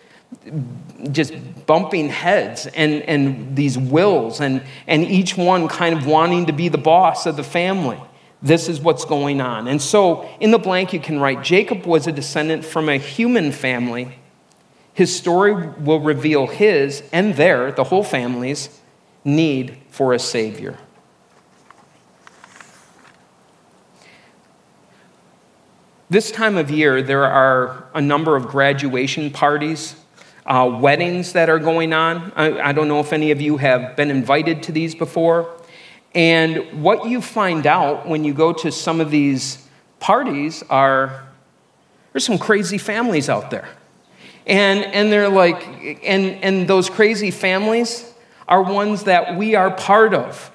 just 1.12 1.34
bumping 1.68 2.10
heads 2.10 2.66
and, 2.66 3.04
and 3.04 3.56
these 3.56 3.78
wills, 3.78 4.42
and, 4.42 4.64
and 4.88 5.04
each 5.04 5.38
one 5.38 5.68
kind 5.68 5.96
of 5.96 6.08
wanting 6.08 6.48
to 6.48 6.54
be 6.54 6.70
the 6.70 6.78
boss 6.80 7.28
of 7.28 7.36
the 7.36 7.44
family. 7.44 8.00
This 8.42 8.70
is 8.70 8.80
what's 8.80 9.06
going 9.06 9.42
on. 9.42 9.68
And 9.68 9.82
so 9.82 10.28
in 10.40 10.52
the 10.52 10.58
blank, 10.58 10.94
you 10.94 11.00
can 11.00 11.20
write 11.20 11.44
Jacob 11.44 11.86
was 11.86 12.08
a 12.08 12.12
descendant 12.12 12.66
from 12.66 12.90
a 12.90 12.98
human 12.98 13.52
family. 13.52 14.18
His 14.94 15.16
story 15.16 15.70
will 15.80 16.00
reveal 16.00 16.48
his 16.48 17.04
and 17.12 17.36
their, 17.36 17.72
the 17.72 17.84
whole 17.84 18.04
family's, 18.04 18.70
need 19.24 19.78
for 19.90 20.14
a 20.14 20.20
Savior. 20.20 20.78
This 26.10 26.32
time 26.32 26.56
of 26.56 26.72
year, 26.72 27.02
there 27.02 27.26
are 27.26 27.90
a 27.94 28.02
number 28.02 28.38
of 28.38 28.48
graduation 28.48 29.30
parties, 29.30 29.98
uh, 30.48 30.78
weddings 30.82 31.34
that 31.34 31.50
are 31.50 31.60
going 31.60 31.94
on. 31.94 32.32
I, 32.36 32.70
I 32.70 32.72
don't 32.72 32.88
know 32.88 33.00
if 33.00 33.14
any 33.14 33.32
of 33.32 33.42
you 33.42 33.58
have 33.58 33.96
been 33.96 34.10
invited 34.10 34.64
to 34.64 34.72
these 34.72 34.96
before. 34.96 35.54
And 36.16 36.82
what 36.82 37.08
you 37.08 37.22
find 37.22 37.68
out 37.68 38.08
when 38.08 38.24
you 38.24 38.34
go 38.34 38.54
to 38.54 38.72
some 38.72 39.02
of 39.02 39.12
these 39.12 39.68
parties 40.00 40.64
are 40.70 41.28
there's 42.14 42.26
some 42.26 42.38
crazy 42.38 42.78
families 42.78 43.30
out 43.30 43.52
there. 43.52 43.68
And, 44.48 44.86
and 44.86 45.12
they're 45.12 45.30
like, 45.30 45.62
and, 46.04 46.44
and 46.44 46.68
those 46.68 46.90
crazy 46.90 47.32
families 47.32 48.12
are 48.48 48.64
ones 48.64 49.04
that 49.04 49.36
we 49.36 49.56
are 49.56 49.70
part 49.70 50.14
of. 50.14 50.50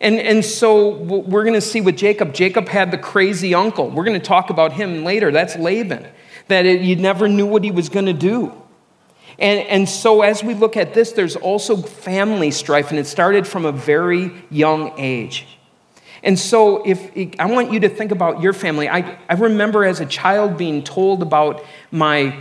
And, 0.00 0.20
and 0.20 0.44
so 0.44 0.90
we're 0.90 1.42
going 1.42 1.54
to 1.54 1.60
see 1.60 1.80
with 1.80 1.96
Jacob, 1.96 2.32
Jacob 2.32 2.68
had 2.68 2.92
the 2.92 2.98
crazy 2.98 3.52
uncle. 3.54 3.90
We're 3.90 4.04
going 4.04 4.18
to 4.18 4.24
talk 4.24 4.48
about 4.48 4.72
him 4.72 5.02
later. 5.02 5.32
That's 5.32 5.56
Laban, 5.56 6.06
that 6.46 6.64
it, 6.64 6.82
you 6.82 6.94
never 6.94 7.28
knew 7.28 7.46
what 7.46 7.64
he 7.64 7.72
was 7.72 7.88
going 7.88 8.06
to 8.06 8.12
do. 8.12 8.52
And, 9.38 9.60
and 9.68 9.88
so 9.88 10.22
as 10.22 10.42
we 10.42 10.54
look 10.54 10.76
at 10.76 10.94
this, 10.94 11.12
there's 11.12 11.36
also 11.36 11.76
family 11.76 12.50
strife, 12.50 12.90
and 12.90 12.98
it 12.98 13.06
started 13.06 13.46
from 13.46 13.64
a 13.64 13.72
very 13.72 14.32
young 14.50 14.98
age. 14.98 15.46
And 16.22 16.36
so, 16.36 16.82
if 16.84 17.38
I 17.38 17.46
want 17.46 17.72
you 17.72 17.78
to 17.80 17.88
think 17.88 18.10
about 18.10 18.42
your 18.42 18.52
family, 18.52 18.88
I, 18.88 19.18
I 19.28 19.34
remember 19.34 19.84
as 19.84 20.00
a 20.00 20.06
child 20.06 20.56
being 20.56 20.82
told 20.82 21.22
about 21.22 21.64
my 21.92 22.36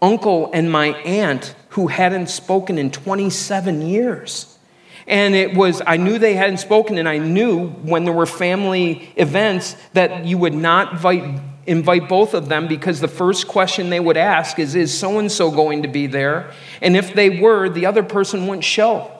uncle 0.00 0.50
and 0.54 0.72
my 0.72 0.88
aunt 1.02 1.54
who 1.70 1.88
hadn't 1.88 2.28
spoken 2.28 2.78
in 2.78 2.90
27 2.90 3.82
years. 3.82 4.58
And 5.06 5.34
it 5.34 5.54
was, 5.54 5.82
I 5.86 5.96
knew 5.96 6.18
they 6.18 6.34
hadn't 6.34 6.58
spoken, 6.58 6.96
and 6.96 7.08
I 7.08 7.18
knew 7.18 7.68
when 7.68 8.04
there 8.04 8.14
were 8.14 8.26
family 8.26 9.12
events 9.16 9.76
that 9.92 10.24
you 10.24 10.38
would 10.38 10.54
not 10.54 10.92
invite, 10.92 11.40
invite 11.66 12.08
both 12.08 12.34
of 12.34 12.48
them 12.48 12.68
because 12.68 13.00
the 13.00 13.08
first 13.08 13.48
question 13.48 13.90
they 13.90 14.00
would 14.00 14.16
ask 14.16 14.58
is, 14.58 14.74
Is 14.74 14.96
so 14.96 15.18
and 15.18 15.30
so 15.30 15.50
going 15.50 15.82
to 15.82 15.88
be 15.88 16.06
there? 16.06 16.52
And 16.80 16.96
if 16.96 17.14
they 17.14 17.40
were, 17.40 17.68
the 17.68 17.86
other 17.86 18.02
person 18.02 18.46
wouldn't 18.46 18.64
show. 18.64 19.10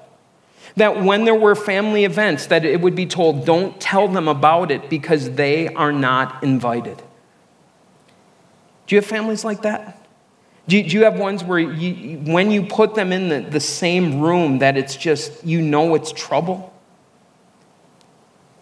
That 0.76 1.02
when 1.02 1.24
there 1.24 1.34
were 1.34 1.54
family 1.54 2.04
events, 2.04 2.46
that 2.46 2.64
it 2.64 2.80
would 2.80 2.94
be 2.94 3.06
told, 3.06 3.44
Don't 3.44 3.80
tell 3.80 4.08
them 4.08 4.28
about 4.28 4.70
it 4.70 4.88
because 4.88 5.32
they 5.32 5.68
are 5.68 5.92
not 5.92 6.42
invited. 6.42 7.02
Do 8.86 8.96
you 8.96 9.00
have 9.00 9.06
families 9.06 9.44
like 9.44 9.62
that? 9.62 9.96
Do 10.66 10.76
you, 10.76 10.82
do 10.84 10.96
you 10.98 11.04
have 11.04 11.18
ones 11.18 11.42
where 11.42 11.58
you, 11.58 12.18
when 12.32 12.50
you 12.50 12.64
put 12.64 12.94
them 12.94 13.12
in 13.12 13.28
the, 13.28 13.40
the 13.40 13.60
same 13.60 14.20
room 14.20 14.58
that 14.58 14.76
it's 14.76 14.94
just, 14.94 15.44
you 15.44 15.60
know 15.60 15.94
it's 15.94 16.12
trouble? 16.12 16.72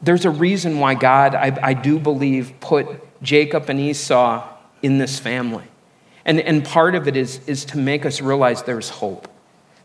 There's 0.01 0.25
a 0.25 0.31
reason 0.31 0.79
why 0.79 0.95
God, 0.95 1.35
I, 1.35 1.59
I 1.63 1.75
do 1.75 1.99
believe, 1.99 2.61
put 2.61 2.87
Jacob 3.23 3.69
and 3.69 3.81
Esau 3.81 4.49
in 4.83 4.99
this 4.99 5.19
family. 5.19 5.65
And, 6.25 6.41
and 6.41 6.65
part 6.65 6.95
of 6.95 7.09
it 7.09 7.17
is, 7.17 7.41
is 7.47 7.65
to 7.67 7.79
make 7.79 8.05
us 8.05 8.21
realize 8.21 8.63
there's 8.63 8.91
hope. 8.91 9.29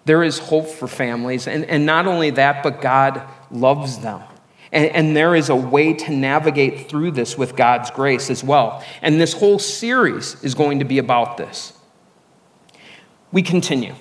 There 0.05 0.23
is 0.23 0.39
hope 0.39 0.67
for 0.67 0.87
families. 0.87 1.47
And, 1.47 1.65
and 1.65 1.85
not 1.85 2.05
only 2.05 2.31
that, 2.31 2.63
but 2.63 2.81
God 2.81 3.21
loves 3.49 3.99
them. 3.99 4.21
And, 4.71 4.87
and, 4.87 5.15
there 5.15 5.35
is 5.35 5.49
a 5.49 5.55
way 5.55 5.93
to 5.93 6.11
navigate 6.11 6.89
through 6.89 7.11
this 7.11 7.37
with 7.37 7.55
God's 7.55 7.91
grace 7.91 8.31
as 8.31 8.43
well. 8.43 8.83
And 9.03 9.21
this 9.21 9.33
whole 9.33 9.59
series 9.59 10.35
is 10.43 10.55
going 10.55 10.79
to 10.79 10.85
be 10.85 10.97
about 10.97 11.37
this. 11.37 11.73
We 13.31 13.43
continue. 13.43 13.93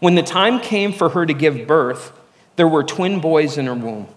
When 0.00 0.14
the 0.14 0.22
time 0.22 0.60
came 0.60 0.92
for 0.92 1.08
her 1.08 1.24
to 1.24 1.32
give 1.32 1.66
birth, 1.66 2.12
there 2.56 2.68
were 2.68 2.84
twin 2.84 3.20
boys 3.20 3.56
in 3.56 3.66
her 3.66 3.74
womb. 3.74 4.08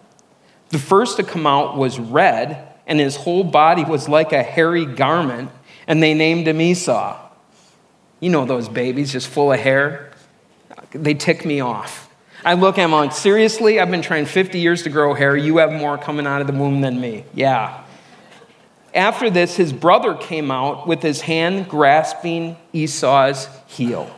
The 0.70 0.80
first 0.80 1.18
to 1.18 1.24
come 1.24 1.48
out 1.48 1.78
was 1.78 1.98
red, 2.00 2.71
and 2.92 3.00
his 3.00 3.16
whole 3.16 3.46
body 3.46 3.86
was 3.86 4.10
like 4.10 4.34
a 4.34 4.44
hairy 4.44 4.86
garment, 4.86 5.50
and 5.88 6.04
they 6.04 6.14
named 6.14 6.46
him 6.46 6.60
Esau. 6.60 7.18
You 8.20 8.30
know 8.30 8.44
those 8.44 8.68
babies 8.68 9.14
just 9.14 9.30
full 9.30 9.54
of 9.54 9.62
hair? 9.62 10.12
They 10.92 11.14
tick 11.14 11.46
me 11.46 11.62
off. 11.62 12.14
I 12.44 12.56
look 12.56 12.78
at 12.78 12.82
them 12.82 12.92
like, 12.92 13.14
seriously? 13.14 13.80
I've 13.80 13.90
been 13.90 14.02
trying 14.02 14.26
50 14.26 14.60
years 14.60 14.84
to 14.84 14.90
grow 14.90 15.14
hair. 15.14 15.38
You 15.38 15.60
have 15.60 15.72
more 15.72 15.98
coming 15.98 16.28
out 16.28 16.42
of 16.42 16.48
the 16.48 16.54
womb 16.54 16.82
than 16.82 17.00
me. 17.00 17.24
Yeah. 17.34 17.82
After 18.94 19.30
this, 19.30 19.56
his 19.56 19.72
brother 19.72 20.14
came 20.14 20.52
out 20.52 20.86
with 20.86 21.02
his 21.02 21.22
hand 21.22 21.70
grasping 21.70 22.58
Esau's 22.74 23.48
heel. 23.68 24.14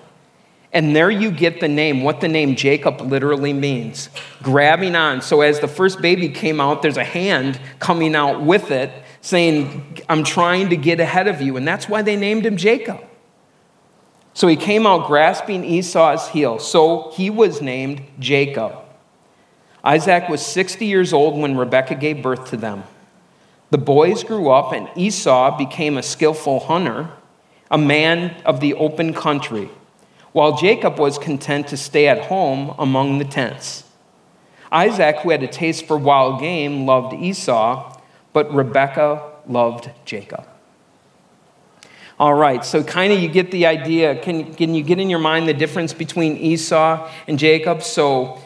And 0.74 0.96
there 0.96 1.12
you 1.12 1.30
get 1.30 1.60
the 1.60 1.68
name, 1.68 2.02
what 2.02 2.20
the 2.20 2.28
name 2.28 2.56
Jacob 2.56 3.00
literally 3.00 3.54
means 3.54 4.10
grabbing 4.42 4.96
on. 4.96 5.22
So 5.22 5.42
as 5.42 5.60
the 5.60 5.68
first 5.68 6.02
baby 6.02 6.30
came 6.30 6.60
out, 6.60 6.82
there's 6.82 6.98
a 6.98 7.04
hand 7.04 7.60
coming 7.80 8.16
out 8.16 8.42
with 8.42 8.72
it 8.72 8.92
saying, 9.22 10.00
I'm 10.10 10.24
trying 10.24 10.70
to 10.70 10.76
get 10.76 11.00
ahead 11.00 11.28
of 11.28 11.42
you. 11.42 11.58
And 11.58 11.68
that's 11.68 11.88
why 11.88 12.02
they 12.02 12.16
named 12.16 12.46
him 12.46 12.58
Jacob. 12.58 13.00
So 14.34 14.48
he 14.48 14.56
came 14.56 14.88
out 14.88 15.08
grasping 15.08 15.64
Esau's 15.64 16.28
heel. 16.30 16.58
So 16.58 17.12
he 17.14 17.30
was 17.30 17.62
named 17.62 18.02
Jacob. 18.18 18.76
Isaac 19.84 20.28
was 20.28 20.44
60 20.44 20.86
years 20.86 21.14
old 21.14 21.40
when 21.40 21.56
Rebekah 21.56 21.96
gave 21.96 22.24
birth 22.24 22.50
to 22.50 22.58
them. 22.58 22.84
The 23.70 23.78
boys 23.78 24.24
grew 24.24 24.50
up, 24.50 24.72
and 24.72 24.90
Esau 24.96 25.58
became 25.58 25.98
a 25.98 26.04
skillful 26.04 26.62
hunter, 26.62 27.10
a 27.70 27.78
man 27.78 28.42
of 28.46 28.60
the 28.60 28.76
open 28.76 29.14
country, 29.14 29.70
while 30.34 30.58
Jacob 30.58 31.00
was 31.00 31.18
content 31.18 31.68
to 31.70 31.78
stay 31.78 32.08
at 32.08 32.26
home 32.26 32.76
among 32.78 33.20
the 33.20 33.26
tents. 33.26 33.84
Isaac, 34.72 35.18
who 35.18 35.30
had 35.30 35.44
a 35.44 35.48
taste 35.48 35.86
for 35.86 35.98
wild 35.98 36.40
game, 36.40 36.86
loved 36.86 37.14
Esau, 37.14 37.96
but 38.34 38.54
Rebekah 38.54 39.24
loved 39.48 39.92
Jacob. 40.04 40.48
All 42.20 42.34
right, 42.34 42.64
so 42.66 42.84
kind 42.84 43.14
of 43.14 43.20
you 43.20 43.28
get 43.28 43.52
the 43.52 43.66
idea. 43.66 44.16
Can, 44.16 44.54
can 44.54 44.74
you 44.74 44.84
get 44.84 45.00
in 45.00 45.10
your 45.10 45.20
mind 45.20 45.48
the 45.48 45.54
difference 45.54 45.94
between 45.94 46.38
Esau 46.38 47.10
and 47.28 47.38
Jacob? 47.38 47.84
So 47.84 48.40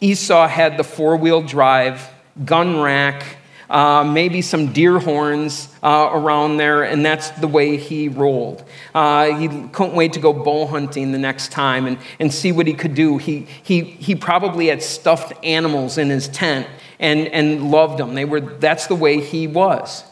Esau 0.00 0.48
had 0.48 0.76
the 0.76 0.84
four 0.84 1.16
wheel 1.16 1.42
drive, 1.42 2.08
gun 2.44 2.80
rack, 2.80 3.36
uh, 3.68 4.04
maybe 4.04 4.42
some 4.42 4.72
deer 4.72 4.98
horns 4.98 5.68
uh, 5.82 6.10
around 6.12 6.56
there, 6.56 6.84
and 6.84 7.04
that's 7.04 7.30
the 7.30 7.48
way 7.48 7.76
he 7.76 8.08
rolled. 8.08 8.64
Uh, 8.94 9.36
he 9.38 9.48
couldn't 9.68 9.94
wait 9.94 10.12
to 10.12 10.20
go 10.20 10.32
bow 10.32 10.66
hunting 10.66 11.12
the 11.12 11.18
next 11.18 11.50
time 11.50 11.86
and, 11.86 11.98
and 12.20 12.32
see 12.32 12.52
what 12.52 12.66
he 12.66 12.74
could 12.74 12.94
do. 12.94 13.18
He, 13.18 13.46
he, 13.62 13.82
he 13.82 14.14
probably 14.14 14.68
had 14.68 14.82
stuffed 14.82 15.32
animals 15.44 15.98
in 15.98 16.10
his 16.10 16.28
tent 16.28 16.68
and, 16.98 17.26
and 17.28 17.70
loved 17.70 17.98
them. 17.98 18.14
They 18.14 18.24
were, 18.24 18.40
that's 18.40 18.86
the 18.86 18.94
way 18.94 19.20
he 19.20 19.46
was. 19.46 20.04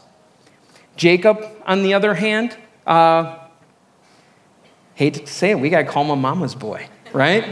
Jacob, 0.97 1.43
on 1.65 1.83
the 1.83 1.93
other 1.93 2.13
hand, 2.13 2.57
uh, 2.85 3.37
hate 4.95 5.13
to 5.15 5.27
say 5.27 5.51
it, 5.51 5.59
we 5.59 5.69
got 5.69 5.79
to 5.79 5.85
call 5.85 6.03
him 6.03 6.11
a 6.11 6.15
mama's 6.15 6.55
boy, 6.55 6.87
right? 7.13 7.43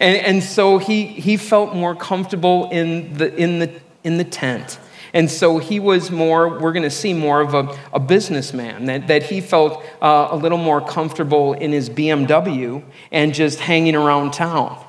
and, 0.00 0.16
and 0.16 0.42
so 0.42 0.78
he, 0.78 1.06
he 1.06 1.36
felt 1.36 1.74
more 1.74 1.94
comfortable 1.94 2.68
in 2.70 3.14
the, 3.14 3.34
in 3.34 3.58
the, 3.58 3.80
in 4.04 4.18
the 4.18 4.24
tent. 4.24 4.78
And 5.12 5.30
so 5.30 5.58
he 5.58 5.80
was 5.80 6.10
more, 6.10 6.60
we're 6.60 6.72
going 6.72 6.84
to 6.84 6.90
see 6.90 7.12
more 7.12 7.40
of 7.40 7.54
a, 7.54 7.78
a 7.92 7.98
businessman, 7.98 8.86
that, 8.86 9.08
that 9.08 9.24
he 9.24 9.40
felt 9.40 9.84
uh, 10.00 10.28
a 10.30 10.36
little 10.36 10.58
more 10.58 10.80
comfortable 10.80 11.52
in 11.52 11.72
his 11.72 11.90
BMW 11.90 12.82
and 13.10 13.34
just 13.34 13.60
hanging 13.60 13.96
around 13.96 14.32
town. 14.32 14.84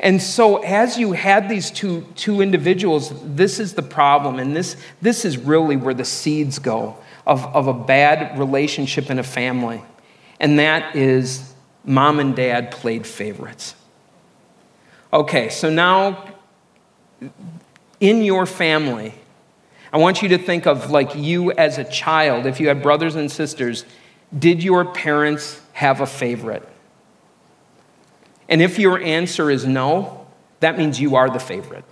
And 0.00 0.20
so, 0.20 0.56
as 0.58 0.98
you 0.98 1.12
had 1.12 1.48
these 1.48 1.70
two, 1.70 2.06
two 2.16 2.40
individuals, 2.40 3.12
this 3.24 3.60
is 3.60 3.74
the 3.74 3.82
problem, 3.82 4.38
and 4.40 4.54
this, 4.54 4.76
this 5.00 5.24
is 5.24 5.38
really 5.38 5.76
where 5.76 5.94
the 5.94 6.04
seeds 6.04 6.58
go 6.58 6.96
of, 7.26 7.44
of 7.54 7.68
a 7.68 7.72
bad 7.72 8.38
relationship 8.38 9.08
in 9.10 9.18
a 9.18 9.22
family. 9.22 9.82
And 10.40 10.58
that 10.58 10.96
is 10.96 11.54
mom 11.84 12.18
and 12.18 12.34
dad 12.34 12.70
played 12.70 13.06
favorites. 13.06 13.74
Okay, 15.12 15.48
so 15.48 15.70
now 15.70 16.34
in 18.00 18.22
your 18.22 18.46
family, 18.46 19.14
I 19.92 19.98
want 19.98 20.22
you 20.22 20.28
to 20.30 20.38
think 20.38 20.66
of 20.66 20.90
like 20.90 21.14
you 21.14 21.52
as 21.52 21.78
a 21.78 21.84
child, 21.84 22.46
if 22.46 22.60
you 22.60 22.68
had 22.68 22.82
brothers 22.82 23.16
and 23.16 23.30
sisters, 23.30 23.84
did 24.36 24.62
your 24.62 24.84
parents 24.84 25.60
have 25.72 26.00
a 26.00 26.06
favorite? 26.06 26.66
And 28.48 28.62
if 28.62 28.78
your 28.78 29.00
answer 29.00 29.50
is 29.50 29.64
no, 29.64 30.26
that 30.60 30.78
means 30.78 31.00
you 31.00 31.16
are 31.16 31.30
the 31.30 31.38
favorite. 31.38 31.84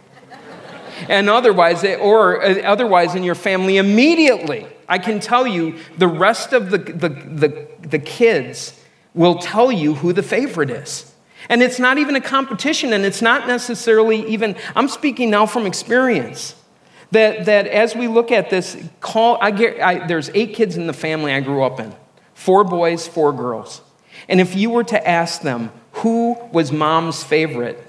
and 1.08 1.28
otherwise, 1.28 1.84
or 1.84 2.42
uh, 2.42 2.60
otherwise 2.62 3.14
in 3.14 3.22
your 3.22 3.34
family, 3.34 3.76
immediately, 3.76 4.66
I 4.88 4.98
can 4.98 5.20
tell 5.20 5.46
you 5.46 5.78
the 5.98 6.08
rest 6.08 6.52
of 6.52 6.70
the, 6.70 6.78
the, 6.78 7.08
the, 7.08 7.68
the 7.80 7.98
kids 7.98 8.78
will 9.14 9.38
tell 9.38 9.72
you 9.72 9.94
who 9.94 10.12
the 10.12 10.22
favorite 10.22 10.70
is. 10.70 11.12
And 11.48 11.62
it's 11.62 11.78
not 11.78 11.98
even 11.98 12.16
a 12.16 12.20
competition, 12.20 12.92
and 12.92 13.04
it's 13.04 13.22
not 13.22 13.46
necessarily 13.46 14.26
even, 14.26 14.56
I'm 14.74 14.88
speaking 14.88 15.30
now 15.30 15.46
from 15.46 15.64
experience. 15.64 16.54
That, 17.16 17.46
that 17.46 17.66
as 17.66 17.96
we 17.96 18.08
look 18.08 18.30
at 18.30 18.50
this, 18.50 18.76
call, 19.00 19.38
I 19.40 19.50
get, 19.50 19.80
I, 19.80 20.06
there's 20.06 20.28
eight 20.35 20.52
kids 20.52 20.76
in 20.76 20.87
the 20.87 20.92
family 20.92 21.32
I 21.32 21.40
grew 21.40 21.62
up 21.62 21.80
in 21.80 21.94
four 22.35 22.62
boys, 22.62 23.08
four 23.08 23.32
girls. 23.32 23.80
And 24.28 24.38
if 24.38 24.54
you 24.54 24.68
were 24.68 24.85
to 24.85 25.08
ask 25.08 25.40
them 25.40 25.73
who 25.92 26.37
was 26.52 26.70
mom's 26.70 27.25
favorite, 27.25 27.82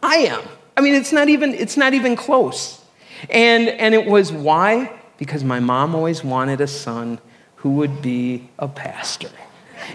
I 0.00 0.18
am. 0.18 0.42
I 0.76 0.82
mean, 0.82 0.94
it's 0.94 1.10
not 1.10 1.28
even, 1.28 1.52
it's 1.52 1.76
not 1.76 1.94
even 1.94 2.14
close. 2.14 2.80
And, 3.28 3.68
and 3.68 3.92
it 3.92 4.06
was 4.06 4.32
why? 4.32 4.96
Because 5.18 5.42
my 5.42 5.58
mom 5.58 5.96
always 5.96 6.22
wanted 6.22 6.60
a 6.60 6.68
son 6.68 7.18
who 7.56 7.70
would 7.70 8.00
be 8.00 8.50
a 8.56 8.68
pastor. 8.68 9.30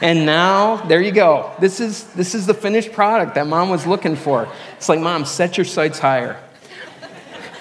And 0.01 0.25
now, 0.25 0.83
there 0.87 1.01
you 1.01 1.13
go. 1.13 1.49
This 1.61 1.79
is, 1.79 2.03
this 2.13 2.35
is 2.35 2.45
the 2.45 2.53
finished 2.53 2.91
product 2.91 3.35
that 3.35 3.47
mom 3.47 3.69
was 3.69 3.87
looking 3.87 4.17
for. 4.17 4.49
It's 4.75 4.89
like, 4.89 4.99
mom, 4.99 5.23
set 5.23 5.57
your 5.57 5.63
sights 5.63 5.97
higher. 5.97 6.41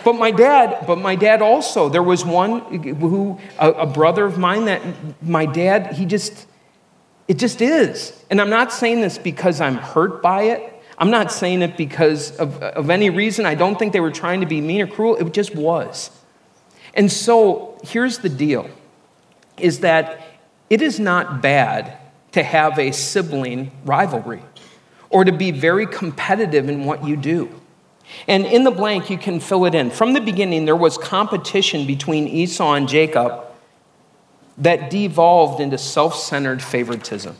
But 0.04 0.14
my 0.14 0.30
dad, 0.30 0.86
but 0.86 0.98
my 0.98 1.16
dad 1.16 1.40
also, 1.40 1.88
there 1.88 2.02
was 2.02 2.24
one 2.24 2.60
who, 2.82 3.40
a, 3.58 3.70
a 3.70 3.86
brother 3.86 4.24
of 4.24 4.38
mine 4.38 4.66
that 4.66 4.82
my 5.22 5.46
dad, 5.46 5.94
he 5.94 6.04
just, 6.04 6.46
it 7.26 7.38
just 7.38 7.62
is. 7.62 8.12
And 8.30 8.40
I'm 8.40 8.50
not 8.50 8.72
saying 8.72 9.00
this 9.00 9.16
because 9.16 9.60
I'm 9.60 9.76
hurt 9.76 10.22
by 10.22 10.42
it. 10.42 10.70
I'm 10.98 11.10
not 11.10 11.32
saying 11.32 11.62
it 11.62 11.76
because 11.76 12.36
of, 12.36 12.62
of 12.62 12.90
any 12.90 13.10
reason. 13.10 13.46
I 13.46 13.54
don't 13.54 13.78
think 13.78 13.92
they 13.92 14.00
were 14.00 14.12
trying 14.12 14.40
to 14.40 14.46
be 14.46 14.60
mean 14.60 14.82
or 14.82 14.86
cruel. 14.86 15.16
It 15.16 15.32
just 15.32 15.54
was. 15.54 16.10
And 16.92 17.10
so 17.10 17.78
here's 17.82 18.18
the 18.18 18.28
deal 18.28 18.68
is 19.58 19.80
that 19.80 20.20
it 20.68 20.82
is 20.82 21.00
not 21.00 21.40
bad 21.40 21.98
to 22.32 22.42
have 22.42 22.78
a 22.78 22.92
sibling 22.92 23.70
rivalry 23.84 24.42
or 25.08 25.24
to 25.24 25.32
be 25.32 25.50
very 25.50 25.86
competitive 25.86 26.68
in 26.68 26.84
what 26.84 27.06
you 27.06 27.16
do. 27.16 27.60
And 28.28 28.46
in 28.46 28.64
the 28.64 28.70
blank, 28.70 29.10
you 29.10 29.18
can 29.18 29.40
fill 29.40 29.64
it 29.64 29.74
in. 29.74 29.90
From 29.90 30.12
the 30.12 30.20
beginning, 30.20 30.64
there 30.64 30.76
was 30.76 30.98
competition 30.98 31.86
between 31.86 32.28
Esau 32.28 32.74
and 32.74 32.88
Jacob 32.88 33.44
that 34.58 34.90
devolved 34.90 35.60
into 35.60 35.78
self 35.78 36.14
centered 36.14 36.62
favoritism. 36.62 37.36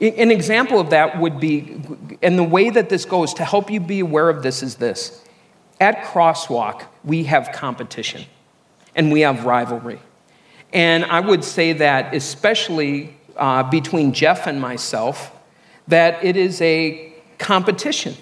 An 0.00 0.30
example 0.30 0.78
of 0.78 0.90
that 0.90 1.18
would 1.18 1.40
be, 1.40 1.80
and 2.22 2.38
the 2.38 2.44
way 2.44 2.70
that 2.70 2.88
this 2.88 3.04
goes 3.04 3.34
to 3.34 3.44
help 3.44 3.68
you 3.68 3.80
be 3.80 3.98
aware 3.98 4.28
of 4.28 4.44
this 4.44 4.62
is 4.62 4.76
this. 4.76 5.24
At 5.80 6.04
Crosswalk, 6.04 6.84
we 7.02 7.24
have 7.24 7.50
competition 7.52 8.24
and 8.94 9.10
we 9.10 9.20
have 9.20 9.44
rivalry. 9.44 10.00
And 10.72 11.04
I 11.04 11.18
would 11.18 11.42
say 11.42 11.72
that, 11.74 12.14
especially 12.14 13.16
uh, 13.36 13.64
between 13.64 14.12
Jeff 14.12 14.46
and 14.46 14.60
myself, 14.60 15.32
that 15.88 16.22
it 16.22 16.36
is 16.36 16.60
a 16.60 17.07
competition. 17.38 18.14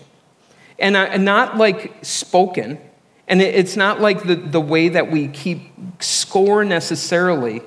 And, 0.78 0.94
uh, 0.94 1.08
and 1.10 1.24
not 1.24 1.56
like 1.56 1.94
spoken, 2.02 2.78
and 3.26 3.40
it, 3.40 3.54
it's 3.54 3.76
not 3.76 4.00
like 4.00 4.24
the, 4.24 4.34
the 4.34 4.60
way 4.60 4.90
that 4.90 5.10
we 5.10 5.28
keep 5.28 5.72
score 6.00 6.64
necessarily, 6.64 7.62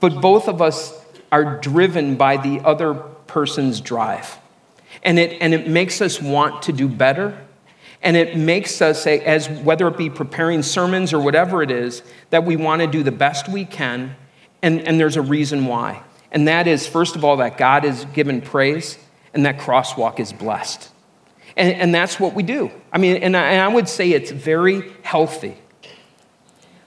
but 0.00 0.20
both 0.20 0.48
of 0.48 0.62
us 0.62 0.94
are 1.30 1.60
driven 1.60 2.16
by 2.16 2.38
the 2.38 2.60
other 2.60 2.94
person's 2.94 3.80
drive. 3.82 4.38
And 5.02 5.18
it, 5.18 5.36
and 5.42 5.52
it 5.52 5.68
makes 5.68 6.00
us 6.00 6.20
want 6.20 6.62
to 6.62 6.72
do 6.72 6.88
better 6.88 7.38
and 8.02 8.16
it 8.16 8.36
makes 8.36 8.80
us, 8.80 9.02
say 9.02 9.20
as 9.20 9.48
whether 9.48 9.88
it 9.88 9.96
be 9.96 10.08
preparing 10.08 10.62
sermons 10.62 11.12
or 11.12 11.20
whatever 11.20 11.62
it 11.62 11.70
is, 11.70 12.02
that 12.30 12.44
we 12.44 12.56
want 12.56 12.80
to 12.80 12.86
do 12.86 13.02
the 13.02 13.12
best 13.12 13.48
we 13.48 13.64
can. 13.64 14.14
And, 14.62 14.80
and 14.86 15.00
there's 15.00 15.16
a 15.16 15.22
reason 15.22 15.66
why. 15.66 16.02
And 16.30 16.46
that 16.46 16.66
is, 16.66 16.86
first 16.86 17.16
of 17.16 17.24
all, 17.24 17.38
that 17.38 17.58
God 17.58 17.84
is 17.84 18.04
given 18.06 18.40
praise 18.40 18.98
and 19.34 19.46
that 19.46 19.58
crosswalk 19.58 20.20
is 20.20 20.32
blessed. 20.32 20.90
And, 21.56 21.74
and 21.74 21.94
that's 21.94 22.20
what 22.20 22.34
we 22.34 22.42
do. 22.42 22.70
I 22.92 22.98
mean, 22.98 23.16
and 23.16 23.36
I, 23.36 23.52
and 23.52 23.62
I 23.62 23.68
would 23.68 23.88
say 23.88 24.10
it's 24.10 24.30
very 24.30 24.92
healthy. 25.02 25.56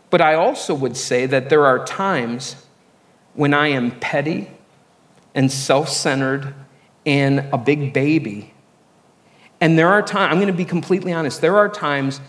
But 0.10 0.22
I 0.22 0.36
also 0.36 0.74
would 0.74 0.98
say 0.98 1.26
that 1.26 1.50
there 1.50 1.66
are 1.66 1.86
times 1.86 2.56
when 3.34 3.54
I 3.54 3.68
am 3.68 3.92
petty 4.00 4.50
and 5.34 5.52
self 5.52 5.90
centered 5.90 6.54
and 7.06 7.48
a 7.52 7.58
big 7.58 7.94
baby 7.94 8.54
and 9.62 9.78
there 9.78 9.90
are 9.90 10.02
times, 10.02 10.32
I'm 10.32 10.38
going 10.40 10.48
to 10.48 10.54
be 10.54 10.66
completely 10.66 11.14
honest, 11.14 11.40
there 11.40 11.56
are 11.56 11.70
times 11.70 12.20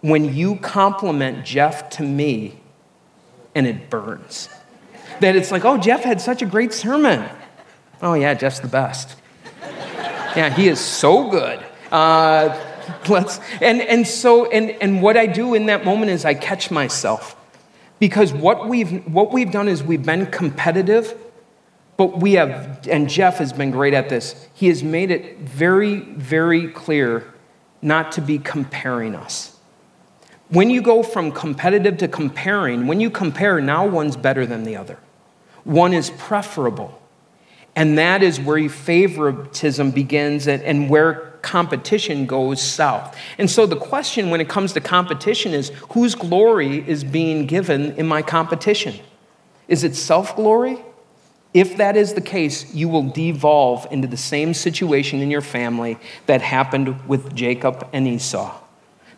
when 0.00 0.34
you 0.34 0.56
compliment 0.56 1.44
Jeff 1.44 1.90
to 1.90 2.02
me 2.02 2.58
and 3.54 3.66
it 3.66 3.90
burns. 3.90 4.48
That 5.20 5.36
it's 5.36 5.52
like, 5.52 5.66
oh, 5.66 5.76
Jeff 5.76 6.02
had 6.02 6.20
such 6.20 6.40
a 6.40 6.46
great 6.46 6.72
sermon. 6.72 7.28
Oh, 8.00 8.14
yeah, 8.14 8.32
Jeff's 8.32 8.60
the 8.60 8.68
best. 8.68 9.16
Yeah, 10.38 10.50
he 10.50 10.68
is 10.68 10.80
so 10.80 11.30
good. 11.30 11.64
Uh, 11.92 12.58
let's, 13.08 13.40
and, 13.60 13.80
and 13.82 14.06
so, 14.06 14.50
and, 14.50 14.70
and 14.80 15.02
what 15.02 15.16
I 15.16 15.26
do 15.26 15.54
in 15.54 15.66
that 15.66 15.84
moment 15.84 16.10
is 16.10 16.24
I 16.24 16.34
catch 16.34 16.70
myself. 16.70 17.36
Because 17.98 18.32
what 18.32 18.68
we've, 18.68 19.04
what 19.06 19.32
we've 19.32 19.50
done 19.50 19.68
is 19.68 19.82
we've 19.82 20.04
been 20.04 20.26
competitive 20.26 21.16
but 21.98 22.20
we 22.20 22.34
have, 22.34 22.86
and 22.88 23.10
Jeff 23.10 23.38
has 23.38 23.52
been 23.52 23.72
great 23.72 23.92
at 23.92 24.08
this, 24.08 24.46
he 24.54 24.68
has 24.68 24.84
made 24.84 25.10
it 25.10 25.40
very, 25.40 25.98
very 25.98 26.68
clear 26.68 27.34
not 27.82 28.12
to 28.12 28.20
be 28.20 28.38
comparing 28.38 29.16
us. 29.16 29.56
When 30.48 30.70
you 30.70 30.80
go 30.80 31.02
from 31.02 31.32
competitive 31.32 31.98
to 31.98 32.08
comparing, 32.08 32.86
when 32.86 33.00
you 33.00 33.10
compare, 33.10 33.60
now 33.60 33.84
one's 33.84 34.16
better 34.16 34.46
than 34.46 34.62
the 34.62 34.76
other. 34.76 35.00
One 35.64 35.92
is 35.92 36.10
preferable. 36.10 36.97
And 37.76 37.98
that 37.98 38.22
is 38.22 38.40
where 38.40 38.68
favoritism 38.68 39.92
begins 39.92 40.48
and 40.48 40.90
where 40.90 41.38
competition 41.42 42.26
goes 42.26 42.60
south. 42.60 43.16
And 43.38 43.48
so 43.48 43.66
the 43.66 43.76
question 43.76 44.30
when 44.30 44.40
it 44.40 44.48
comes 44.48 44.72
to 44.72 44.80
competition 44.80 45.54
is 45.54 45.70
whose 45.90 46.14
glory 46.14 46.88
is 46.88 47.04
being 47.04 47.46
given 47.46 47.92
in 47.92 48.06
my 48.06 48.22
competition? 48.22 48.96
Is 49.68 49.84
it 49.84 49.94
self 49.94 50.34
glory 50.34 50.78
if 51.54 51.78
that 51.78 51.96
is 51.96 52.14
the 52.14 52.20
case, 52.20 52.74
you 52.74 52.88
will 52.88 53.08
devolve 53.10 53.86
into 53.90 54.06
the 54.06 54.16
same 54.16 54.52
situation 54.52 55.20
in 55.20 55.30
your 55.30 55.40
family 55.40 55.98
that 56.26 56.42
happened 56.42 57.08
with 57.08 57.34
Jacob 57.34 57.88
and 57.92 58.06
Esau. 58.06 58.54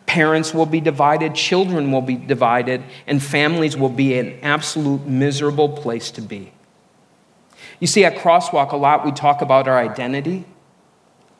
Parents 0.05 0.53
will 0.53 0.65
be 0.65 0.79
divided, 0.79 1.35
children 1.35 1.91
will 1.91 2.01
be 2.01 2.15
divided, 2.15 2.83
and 3.05 3.21
families 3.21 3.75
will 3.75 3.89
be 3.89 4.17
an 4.17 4.39
absolute 4.41 5.05
miserable 5.05 5.69
place 5.69 6.09
to 6.11 6.21
be. 6.21 6.51
You 7.81 7.87
see, 7.87 8.05
at 8.05 8.15
Crosswalk, 8.15 8.71
a 8.71 8.77
lot 8.77 9.03
we 9.03 9.11
talk 9.11 9.41
about 9.41 9.67
our 9.67 9.77
identity. 9.77 10.45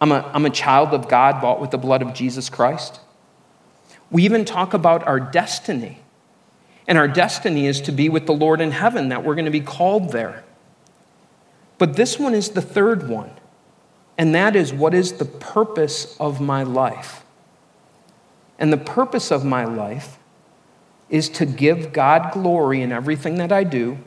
I'm 0.02 0.12
a, 0.12 0.30
I'm 0.34 0.44
a 0.44 0.50
child 0.50 0.90
of 0.90 1.08
God 1.08 1.40
bought 1.40 1.62
with 1.62 1.70
the 1.70 1.78
blood 1.78 2.02
of 2.02 2.16
Jesus 2.16 2.50
Christ. 2.50 3.00
We 4.10 4.24
even 4.24 4.44
talk 4.44 4.74
about 4.74 5.06
our 5.08 5.20
destiny. 5.20 6.00
And 6.88 6.98
our 6.98 7.08
destiny 7.08 7.68
is 7.68 7.80
to 7.82 7.92
be 7.92 8.10
with 8.10 8.26
the 8.26 8.34
Lord 8.34 8.60
in 8.60 8.72
heaven, 8.72 9.10
that 9.10 9.24
we're 9.24 9.36
going 9.36 9.46
to 9.46 9.52
be 9.52 9.62
called 9.62 10.12
there. 10.12 10.44
But 11.78 11.96
this 11.96 12.18
one 12.18 12.34
is 12.34 12.50
the 12.50 12.62
third 12.62 13.08
one, 13.08 13.32
and 14.18 14.34
that 14.34 14.56
is 14.56 14.74
what 14.74 14.96
is 14.96 15.14
the 15.14 15.26
purpose 15.26 16.18
of 16.20 16.42
my 16.42 16.64
life? 16.64 17.24
And 18.58 18.74
the 18.74 18.78
purpose 18.78 19.32
of 19.32 19.46
my 19.46 19.66
life 19.66 20.18
is 21.08 21.30
to 21.30 21.46
give 21.46 21.94
God 21.94 22.32
glory 22.32 22.82
in 22.82 22.92
everything 22.92 23.36
that 23.36 23.52
I 23.52 23.64
do 23.64 24.00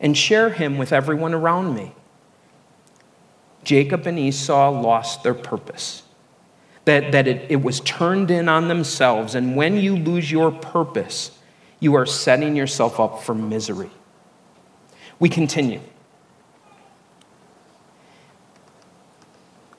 and 0.00 0.16
share 0.16 0.50
Him 0.50 0.78
with 0.78 0.92
everyone 0.92 1.34
around 1.34 1.74
me. 1.74 1.92
Jacob 3.64 4.06
and 4.06 4.18
Esau 4.18 4.70
lost 4.70 5.22
their 5.22 5.34
purpose. 5.34 6.02
That, 6.84 7.10
that 7.12 7.26
it, 7.26 7.50
it 7.50 7.62
was 7.62 7.80
turned 7.80 8.30
in 8.30 8.48
on 8.48 8.68
themselves. 8.68 9.34
And 9.34 9.56
when 9.56 9.76
you 9.76 9.96
lose 9.96 10.30
your 10.30 10.52
purpose, 10.52 11.36
you 11.80 11.94
are 11.94 12.06
setting 12.06 12.54
yourself 12.54 13.00
up 13.00 13.22
for 13.22 13.34
misery. 13.34 13.90
We 15.18 15.28
continue. 15.28 15.80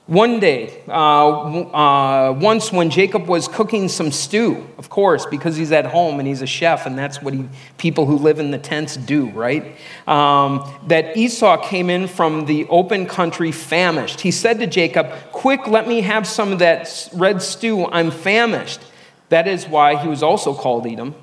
One 0.07 0.39
day, 0.39 0.81
uh, 0.87 0.93
uh, 0.93 2.31
once 2.31 2.71
when 2.71 2.89
Jacob 2.89 3.27
was 3.27 3.49
cooking 3.49 3.89
some 3.89 4.13
stew, 4.13 4.65
of 4.77 4.89
course, 4.89 5.25
because 5.25 5.57
he's 5.57 5.73
at 5.73 5.85
home 5.85 6.19
and 6.19 6.27
he's 6.27 6.41
a 6.41 6.47
chef, 6.47 6.85
and 6.85 6.97
that's 6.97 7.21
what 7.21 7.33
he, 7.33 7.49
people 7.77 8.05
who 8.05 8.17
live 8.17 8.39
in 8.39 8.51
the 8.51 8.57
tents 8.57 8.95
do, 8.95 9.29
right? 9.31 9.75
Um, 10.07 10.65
that 10.87 11.17
Esau 11.17 11.57
came 11.57 11.89
in 11.89 12.07
from 12.07 12.45
the 12.45 12.65
open 12.69 13.05
country 13.05 13.51
famished. 13.51 14.21
He 14.21 14.31
said 14.31 14.59
to 14.61 14.67
Jacob, 14.67 15.11
Quick, 15.33 15.67
let 15.67 15.89
me 15.89 15.99
have 15.99 16.25
some 16.25 16.53
of 16.53 16.59
that 16.59 17.09
red 17.13 17.41
stew. 17.41 17.85
I'm 17.87 18.09
famished. 18.09 18.79
That 19.27 19.45
is 19.45 19.67
why 19.67 20.01
he 20.01 20.07
was 20.07 20.23
also 20.23 20.53
called 20.53 20.87
Edom. 20.87 21.15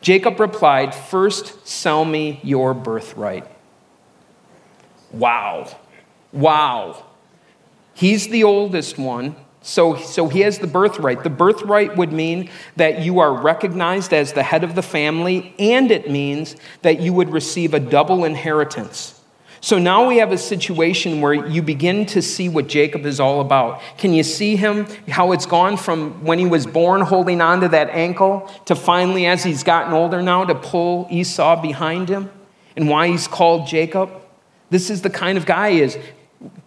Jacob 0.00 0.40
replied, 0.40 0.94
First, 0.94 1.68
sell 1.68 2.06
me 2.06 2.40
your 2.42 2.72
birthright. 2.72 3.46
Wow. 5.12 5.68
Wow. 6.32 7.04
He's 7.94 8.28
the 8.28 8.44
oldest 8.44 8.98
one, 8.98 9.36
so, 9.62 9.96
so 9.96 10.28
he 10.28 10.40
has 10.40 10.58
the 10.58 10.66
birthright. 10.66 11.22
The 11.22 11.30
birthright 11.30 11.96
would 11.96 12.12
mean 12.12 12.50
that 12.76 13.00
you 13.00 13.20
are 13.20 13.32
recognized 13.32 14.12
as 14.12 14.32
the 14.32 14.42
head 14.42 14.64
of 14.64 14.74
the 14.74 14.82
family, 14.82 15.54
and 15.58 15.90
it 15.90 16.10
means 16.10 16.56
that 16.82 17.00
you 17.00 17.12
would 17.12 17.30
receive 17.30 17.72
a 17.72 17.80
double 17.80 18.24
inheritance. 18.24 19.20
So 19.60 19.78
now 19.78 20.08
we 20.08 20.16
have 20.16 20.32
a 20.32 20.38
situation 20.38 21.20
where 21.20 21.32
you 21.32 21.62
begin 21.62 22.04
to 22.06 22.20
see 22.20 22.48
what 22.48 22.66
Jacob 22.66 23.06
is 23.06 23.20
all 23.20 23.40
about. 23.40 23.80
Can 23.96 24.12
you 24.12 24.24
see 24.24 24.56
him? 24.56 24.88
How 25.08 25.30
it's 25.30 25.46
gone 25.46 25.76
from 25.76 26.24
when 26.24 26.40
he 26.40 26.46
was 26.46 26.66
born 26.66 27.00
holding 27.00 27.40
on 27.40 27.60
to 27.60 27.68
that 27.68 27.88
ankle 27.90 28.50
to 28.64 28.74
finally, 28.74 29.24
as 29.26 29.44
he's 29.44 29.62
gotten 29.62 29.92
older 29.92 30.20
now, 30.20 30.44
to 30.44 30.56
pull 30.56 31.06
Esau 31.12 31.62
behind 31.62 32.08
him? 32.08 32.28
And 32.76 32.88
why 32.88 33.06
he's 33.06 33.28
called 33.28 33.68
Jacob? 33.68 34.10
This 34.70 34.90
is 34.90 35.02
the 35.02 35.10
kind 35.10 35.38
of 35.38 35.46
guy 35.46 35.70
he 35.70 35.82
is. 35.82 35.96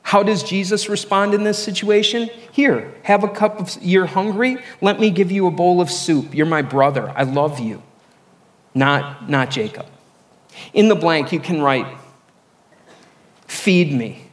How 0.03 0.23
does 0.23 0.43
Jesus 0.43 0.87
respond 0.87 1.33
in 1.33 1.43
this 1.43 1.61
situation? 1.61 2.29
Here, 2.51 2.93
have 3.03 3.23
a 3.23 3.27
cup 3.27 3.59
of, 3.59 3.77
you're 3.81 4.05
hungry? 4.05 4.57
Let 4.81 4.99
me 4.99 5.09
give 5.09 5.31
you 5.31 5.47
a 5.47 5.51
bowl 5.51 5.81
of 5.81 5.89
soup. 5.89 6.33
You're 6.33 6.45
my 6.45 6.61
brother. 6.61 7.11
I 7.15 7.23
love 7.23 7.59
you. 7.59 7.81
Not, 8.73 9.29
not 9.29 9.51
Jacob. 9.51 9.85
In 10.73 10.87
the 10.87 10.95
blank, 10.95 11.31
you 11.31 11.39
can 11.39 11.61
write, 11.61 11.97
feed 13.47 13.91
me. 13.91 14.27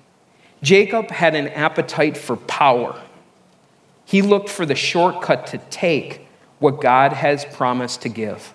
Jacob 0.62 1.10
had 1.10 1.34
an 1.34 1.48
appetite 1.48 2.16
for 2.16 2.36
power. 2.36 3.00
He 4.04 4.22
looked 4.22 4.48
for 4.48 4.64
the 4.64 4.74
shortcut 4.74 5.48
to 5.48 5.58
take 5.58 6.26
what 6.58 6.80
God 6.80 7.12
has 7.12 7.44
promised 7.44 8.02
to 8.02 8.08
give. 8.08 8.54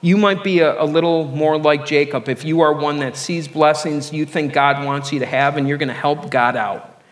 You 0.00 0.16
might 0.16 0.44
be 0.44 0.60
a, 0.60 0.80
a, 0.80 0.84
little 0.84 1.24
more 1.24 1.58
like 1.58 1.84
Jacob 1.84 2.28
if 2.28 2.44
you 2.44 2.60
are 2.60 2.72
one 2.72 2.98
that 2.98 3.16
sees 3.16 3.48
blessings 3.48 4.12
you 4.12 4.24
think 4.24 4.52
God 4.52 4.84
wants 4.84 5.12
you 5.12 5.18
to 5.20 5.26
have 5.26 5.56
and 5.56 5.68
you're 5.68 5.78
going 5.78 5.88
to 5.88 5.94
help 5.94 6.30
God 6.30 6.56
out. 6.56 7.02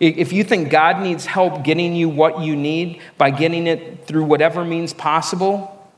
If 0.00 0.32
you 0.32 0.44
think 0.44 0.70
God 0.70 1.00
needs 1.00 1.24
help 1.24 1.62
getting 1.62 1.94
you 1.94 2.08
what 2.08 2.40
you 2.40 2.56
need 2.56 3.00
by 3.16 3.30
getting 3.30 3.66
it 3.66 4.06
through 4.06 4.24
whatever 4.24 4.64
means 4.64 4.92
possible, 4.92 5.90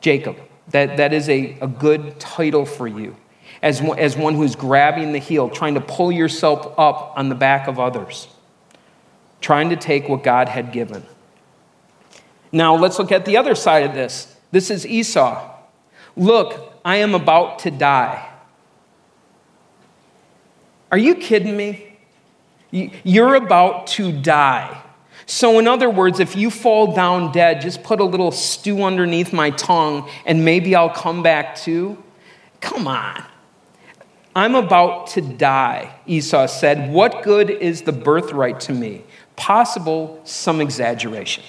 Jacob, 0.00 0.36
that, 0.68 0.96
that 0.96 1.12
is 1.12 1.28
a, 1.28 1.56
a 1.60 1.68
good 1.68 2.18
title 2.18 2.64
for 2.64 2.88
you. 2.88 3.16
As, 3.62 3.80
as 3.80 4.16
one 4.16 4.34
who's 4.34 4.56
grabbing 4.56 5.12
the 5.12 5.18
heel, 5.18 5.48
trying 5.48 5.74
to 5.74 5.80
pull 5.80 6.10
yourself 6.10 6.74
up 6.78 7.12
on 7.16 7.28
the 7.28 7.34
back 7.34 7.68
of 7.68 7.78
others, 7.78 8.28
trying 9.40 9.70
to 9.70 9.76
take 9.76 10.08
what 10.08 10.22
God 10.22 10.48
had 10.48 10.72
given. 10.72 11.04
Now, 12.52 12.76
let's 12.76 12.98
look 12.98 13.12
at 13.12 13.24
the 13.24 13.36
other 13.36 13.54
side 13.54 13.84
of 13.84 13.94
this. 13.94 14.35
This 14.50 14.70
is 14.70 14.86
Esau. 14.86 15.50
Look, 16.16 16.74
I 16.84 16.96
am 16.96 17.14
about 17.14 17.58
to 17.60 17.70
die. 17.70 18.28
Are 20.90 20.98
you 20.98 21.14
kidding 21.16 21.56
me? 21.56 21.98
You're 22.70 23.34
about 23.34 23.86
to 23.88 24.12
die. 24.12 24.82
So, 25.26 25.58
in 25.58 25.66
other 25.66 25.90
words, 25.90 26.20
if 26.20 26.36
you 26.36 26.50
fall 26.50 26.94
down 26.94 27.32
dead, 27.32 27.60
just 27.60 27.82
put 27.82 28.00
a 28.00 28.04
little 28.04 28.30
stew 28.30 28.84
underneath 28.84 29.32
my 29.32 29.50
tongue 29.50 30.08
and 30.24 30.44
maybe 30.44 30.76
I'll 30.76 30.90
come 30.90 31.22
back 31.22 31.56
too. 31.56 32.02
Come 32.60 32.86
on. 32.86 33.24
I'm 34.36 34.54
about 34.54 35.08
to 35.08 35.22
die, 35.22 35.98
Esau 36.06 36.46
said. 36.46 36.92
What 36.92 37.22
good 37.22 37.50
is 37.50 37.82
the 37.82 37.92
birthright 37.92 38.60
to 38.60 38.72
me? 38.72 39.02
Possible, 39.34 40.20
some 40.24 40.60
exaggeration. 40.60 41.42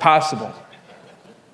Possible. 0.00 0.52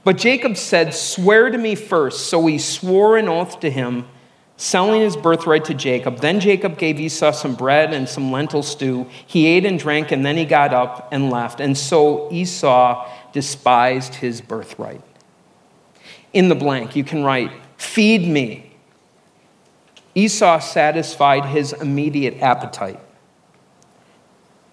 But 0.05 0.17
Jacob 0.17 0.57
said, 0.57 0.95
Swear 0.95 1.51
to 1.51 1.59
me 1.59 1.75
first. 1.75 2.29
So 2.29 2.47
he 2.47 2.59
swore 2.59 3.17
an 3.17 3.29
oath 3.29 3.61
to 3.61 3.71
him, 3.71 4.07
selling 4.57 5.03
his 5.03 5.17
birthright 5.17 5.65
to 5.67 5.75
Jacob. 5.75 6.21
Then 6.21 6.41
Jacob 6.41 6.79
gave 6.79 6.99
Esau 6.99 7.33
some 7.33 7.55
bread 7.55 7.93
and 7.93 8.09
some 8.09 8.33
lentil 8.33 8.63
stew. 8.63 9.07
He 9.27 9.47
ate 9.47 9.67
and 9.67 9.79
drank, 9.79 10.11
and 10.11 10.25
then 10.25 10.37
he 10.37 10.45
got 10.45 10.73
up 10.73 11.09
and 11.13 11.31
left. 11.31 11.61
And 11.61 11.77
so 11.77 12.31
Esau 12.33 13.09
despised 13.33 14.15
his 14.17 14.41
birthright. 14.41 15.03
In 16.33 16.49
the 16.49 16.55
blank, 16.55 16.97
you 16.97 17.05
can 17.05 17.25
write, 17.25 17.51
Feed 17.77 18.27
me. 18.27 18.67
Esau 20.15 20.59
satisfied 20.59 21.47
his 21.47 21.73
immediate 21.73 22.41
appetite. 22.41 23.01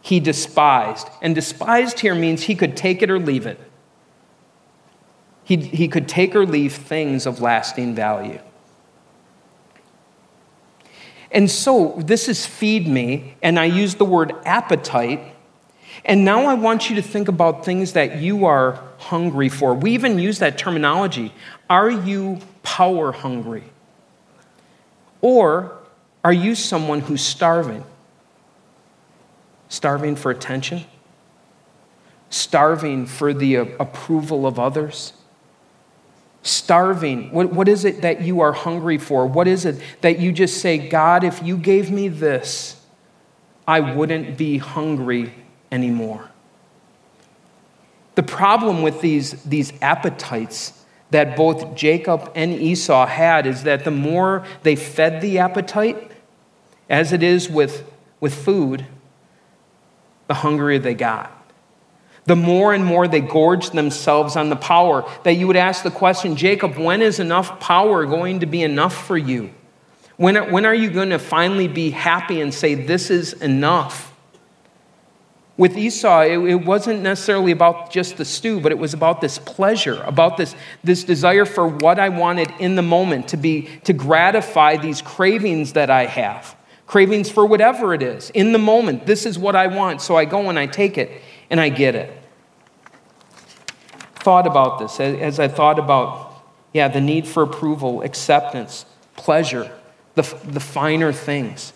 He 0.01 0.19
despised. 0.19 1.09
And 1.21 1.35
despised 1.35 1.99
here 1.99 2.15
means 2.15 2.43
he 2.43 2.55
could 2.55 2.77
take 2.77 3.01
it 3.01 3.09
or 3.09 3.19
leave 3.19 3.45
it. 3.45 3.59
He, 5.47 5.55
he 5.55 5.87
could 5.87 6.09
take 6.09 6.35
or 6.35 6.45
leave 6.45 6.73
things 6.73 7.25
of 7.25 7.39
lasting 7.39 7.95
value. 7.95 8.41
And 11.31 11.49
so 11.49 11.93
this 11.99 12.27
is 12.27 12.45
feed 12.45 12.85
me, 12.85 13.37
and 13.41 13.57
I 13.57 13.63
use 13.63 13.95
the 13.95 14.03
word 14.03 14.33
appetite. 14.43 15.21
And 16.03 16.25
now 16.25 16.47
I 16.47 16.55
want 16.55 16.89
you 16.89 16.97
to 16.97 17.01
think 17.01 17.29
about 17.29 17.63
things 17.63 17.93
that 17.93 18.17
you 18.17 18.43
are 18.43 18.83
hungry 18.97 19.47
for. 19.47 19.73
We 19.73 19.91
even 19.91 20.19
use 20.19 20.39
that 20.39 20.57
terminology. 20.57 21.33
Are 21.69 21.89
you 21.89 22.39
power 22.61 23.13
hungry? 23.13 23.71
Or 25.21 25.77
are 26.25 26.33
you 26.33 26.55
someone 26.55 26.99
who's 26.99 27.21
starving? 27.21 27.85
Starving 29.69 30.17
for 30.17 30.29
attention? 30.29 30.83
Starving 32.29 33.05
for 33.05 33.33
the 33.33 33.55
approval 33.55 34.45
of 34.45 34.59
others? 34.59 35.13
Starving? 36.47 37.31
What, 37.31 37.51
what 37.51 37.67
is 37.67 37.85
it 37.85 38.01
that 38.01 38.21
you 38.21 38.41
are 38.41 38.53
hungry 38.53 38.97
for? 38.97 39.27
What 39.27 39.47
is 39.47 39.65
it 39.65 39.81
that 40.01 40.19
you 40.19 40.31
just 40.31 40.61
say, 40.61 40.77
God, 40.77 41.23
if 41.23 41.43
you 41.43 41.57
gave 41.57 41.91
me 41.91 42.07
this, 42.07 42.81
I 43.67 43.79
wouldn't 43.79 44.37
be 44.37 44.57
hungry 44.57 45.33
anymore? 45.71 46.29
The 48.15 48.23
problem 48.23 48.81
with 48.81 49.01
these, 49.01 49.43
these 49.43 49.73
appetites 49.81 50.73
that 51.11 51.35
both 51.35 51.75
Jacob 51.75 52.31
and 52.35 52.53
Esau 52.53 53.05
had 53.05 53.45
is 53.45 53.63
that 53.63 53.83
the 53.83 53.91
more 53.91 54.45
they 54.63 54.75
fed 54.75 55.21
the 55.21 55.39
appetite, 55.39 56.11
as 56.89 57.13
it 57.13 57.21
is 57.21 57.49
with, 57.49 57.89
with 58.19 58.33
food, 58.33 58.85
the 60.27 60.33
hungrier 60.33 60.79
they 60.79 60.93
got 60.93 61.36
the 62.27 62.35
more 62.35 62.73
and 62.73 62.85
more 62.85 63.07
they 63.07 63.21
gorged 63.21 63.73
themselves 63.73 64.35
on 64.35 64.49
the 64.49 64.55
power, 64.55 65.09
that 65.23 65.35
you 65.35 65.47
would 65.47 65.55
ask 65.55 65.81
the 65.81 65.89
question, 65.89 66.35
Jacob, 66.35 66.77
when 66.77 67.01
is 67.01 67.19
enough 67.19 67.59
power 67.59 68.05
going 68.05 68.41
to 68.41 68.45
be 68.45 68.61
enough 68.61 69.07
for 69.07 69.17
you? 69.17 69.49
When, 70.17 70.51
when 70.51 70.65
are 70.65 70.75
you 70.75 70.89
going 70.89 71.11
to 71.11 71.19
finally 71.19 71.69
be 71.69 71.89
happy 71.91 72.41
and 72.41 72.53
say, 72.53 72.75
This 72.75 73.09
is 73.09 73.33
enough? 73.33 74.13
With 75.55 75.77
Esau, 75.77 76.21
it, 76.21 76.37
it 76.37 76.65
wasn't 76.65 77.01
necessarily 77.01 77.51
about 77.51 77.91
just 77.91 78.17
the 78.17 78.25
stew, 78.25 78.59
but 78.59 78.71
it 78.71 78.77
was 78.77 78.93
about 78.93 79.21
this 79.21 79.39
pleasure, 79.39 80.03
about 80.03 80.37
this, 80.37 80.53
this 80.83 81.03
desire 81.03 81.45
for 81.45 81.67
what 81.67 81.97
I 81.97 82.09
wanted 82.09 82.51
in 82.59 82.75
the 82.75 82.83
moment, 82.83 83.29
to, 83.29 83.37
be, 83.37 83.69
to 83.85 83.93
gratify 83.93 84.77
these 84.77 85.01
cravings 85.01 85.73
that 85.73 85.89
I 85.89 86.05
have. 86.05 86.55
Cravings 86.85 87.29
for 87.29 87.45
whatever 87.45 87.93
it 87.93 88.03
is. 88.03 88.29
In 88.31 88.51
the 88.51 88.59
moment, 88.59 89.05
this 89.05 89.25
is 89.25 89.39
what 89.39 89.55
I 89.55 89.67
want, 89.67 90.01
so 90.01 90.15
I 90.15 90.25
go 90.25 90.49
and 90.49 90.59
I 90.59 90.67
take 90.67 90.97
it 90.97 91.21
and 91.49 91.59
I 91.59 91.69
get 91.69 91.95
it. 91.95 92.11
Thought 94.15 94.47
about 94.47 94.79
this 94.79 94.99
as 94.99 95.39
I 95.39 95.47
thought 95.47 95.79
about, 95.79 96.43
yeah, 96.73 96.87
the 96.87 97.01
need 97.01 97.27
for 97.27 97.43
approval, 97.43 98.01
acceptance, 98.01 98.85
pleasure, 99.15 99.71
the, 100.15 100.23
the 100.43 100.59
finer 100.59 101.13
things. 101.13 101.73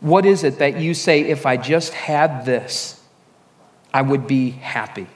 What 0.00 0.26
is 0.26 0.44
it 0.44 0.58
that 0.58 0.78
you 0.78 0.94
say, 0.94 1.22
if 1.22 1.46
I 1.46 1.56
just 1.56 1.92
had 1.92 2.44
this, 2.44 3.02
I 3.92 4.02
would 4.02 4.26
be 4.26 4.50
happy? 4.50 5.06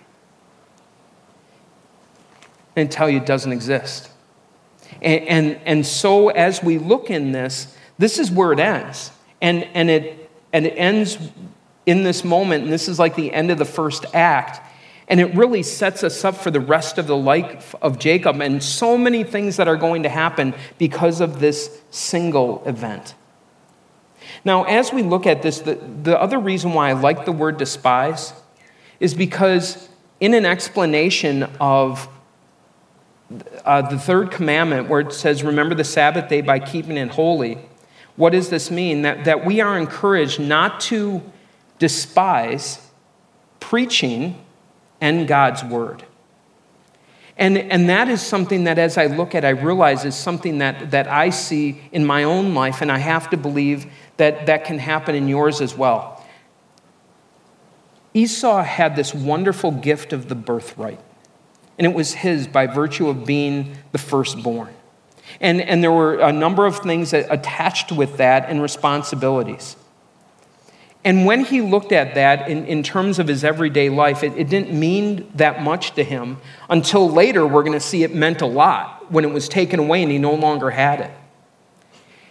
And 2.75 2.91
tell 2.91 3.11
you 3.11 3.19
it 3.19 3.27
doesn't 3.27 3.53
exist. 3.53 4.11
And, 5.03 5.29
and, 5.29 5.61
and 5.67 5.87
so 5.87 6.31
as 6.31 6.62
we 6.62 6.79
look 6.79 7.11
in 7.11 7.33
this, 7.33 7.77
this 7.99 8.19
is 8.19 8.31
where 8.31 8.53
it 8.53 8.59
ends. 8.59 9.11
And, 9.41 9.65
and, 9.75 9.91
it, 9.91 10.31
and 10.53 10.67
it 10.67 10.75
ends 10.77 11.19
in 11.87 12.05
this 12.05 12.25
moment, 12.25 12.64
and 12.64 12.73
this 12.73 12.88
is 12.88 12.99
like 12.99 13.14
the 13.14 13.33
end 13.33 13.51
of 13.51 13.59
the 13.59 13.64
first 13.64 14.07
act. 14.14 14.61
And 15.09 15.21
it 15.21 15.35
really 15.35 15.62
sets 15.62 16.05
us 16.05 16.25
up 16.25 16.37
for 16.37 16.51
the 16.51 16.61
rest 16.61 16.97
of 16.97 17.07
the 17.07 17.16
life 17.16 17.75
of 17.83 17.99
Jacob 17.99 18.40
and 18.40 18.62
so 18.62 18.97
many 18.97 19.25
things 19.25 19.57
that 19.57 19.68
are 19.68 19.77
going 19.77 20.05
to 20.05 20.09
happen 20.09 20.55
because 20.79 21.21
of 21.21 21.40
this 21.40 21.81
single 21.90 22.62
event. 22.66 23.14
Now, 24.45 24.64
as 24.64 24.92
we 24.92 25.03
look 25.03 25.27
at 25.27 25.42
this, 25.42 25.61
the, 25.61 25.75
the 25.75 26.21
other 26.21 26.38
reason 26.38 26.73
why 26.73 26.90
I 26.90 26.92
like 26.92 27.25
the 27.25 27.33
word 27.33 27.59
despise 27.59 28.33
is 29.01 29.14
because 29.14 29.88
in 30.21 30.35
an 30.35 30.47
explanation 30.47 31.45
of 31.61 32.09
uh, 33.64 33.83
the 33.83 33.99
third 33.99 34.31
commandment, 34.31 34.88
where 34.88 35.01
it 35.01 35.12
says, 35.12 35.42
Remember 35.42 35.75
the 35.75 35.85
Sabbath 35.85 36.29
day 36.29 36.40
by 36.40 36.59
keeping 36.59 36.97
it 36.97 37.11
holy, 37.11 37.59
what 38.16 38.31
does 38.31 38.51
this 38.51 38.71
mean? 38.71 39.03
That, 39.03 39.25
that 39.25 39.45
we 39.45 39.61
are 39.61 39.79
encouraged 39.79 40.38
not 40.38 40.81
to 40.83 41.23
despise 41.83 42.79
preaching 43.59 44.40
and 45.01 45.27
God's 45.27 45.64
word. 45.64 46.05
And, 47.37 47.59
and 47.59 47.88
that 47.88 48.09
is 48.09 48.23
something 48.23 48.64
that, 48.64 48.79
as 48.79 48.97
I 48.97 49.07
look 49.07 49.35
at, 49.35 49.45
I 49.45 49.49
realize 49.49 50.05
is 50.05 50.14
something 50.14 50.59
that, 50.59 50.92
that 50.92 51.09
I 51.09 51.31
see 51.31 51.81
in 51.90 52.07
my 52.07 52.23
own 52.23 52.55
life, 52.55 52.83
and 52.83 52.92
I 52.92 52.99
have 52.99 53.31
to 53.31 53.37
believe 53.37 53.87
that 54.16 54.47
that 54.47 54.64
can 54.64 54.79
happen 54.79 55.16
in 55.16 55.27
yours 55.27 55.61
as 55.61 55.77
well. 55.77 56.25
Esau 58.14 58.62
had 58.62 58.95
this 58.95 59.12
wonderful 59.12 59.73
gift 59.73 60.12
of 60.12 60.29
the 60.29 60.37
birthright, 60.37 61.01
and 61.79 61.85
it 61.85 61.95
was 61.95 62.14
his 62.14 62.47
by 62.47 62.68
virtue 62.68 63.09
of 63.09 63.27
being 63.27 63.77
the 63.90 63.99
firstborn. 63.99 64.73
And, 65.40 65.61
and 65.61 65.83
there 65.83 65.90
were 65.90 66.21
a 66.21 66.33
number 66.33 66.64
of 66.64 66.79
things 66.79 67.12
attached 67.12 67.90
with 67.90 68.18
that 68.18 68.49
and 68.49 68.62
responsibilities. 68.62 69.75
And 71.05 71.27
when 71.27 71.45
he 71.45 71.61
looked 71.61 71.91
at 71.91 72.15
that 72.15 72.49
in, 72.49 72.65
in 72.67 72.83
terms 72.83 73.19
of 73.19 73.27
his 73.27 73.43
everyday 73.43 73.88
life, 73.88 74.23
it, 74.23 74.37
it 74.37 74.49
didn't 74.49 74.79
mean 74.79 75.31
that 75.35 75.62
much 75.62 75.95
to 75.97 76.05
him 76.05 76.38
until 76.71 77.11
later 77.11 77.47
we're 77.47 77.65
going 77.65 77.73
to 77.73 77.81
see 77.81 78.05
it 78.05 78.15
meant 78.15 78.41
a 78.41 78.47
lot 78.47 79.11
when 79.11 79.25
it 79.25 79.33
was 79.33 79.49
taken 79.49 79.81
away 79.81 80.03
and 80.03 80.12
he 80.12 80.19
no 80.19 80.35
longer 80.35 80.71
had 80.71 81.01
it. 81.01 81.11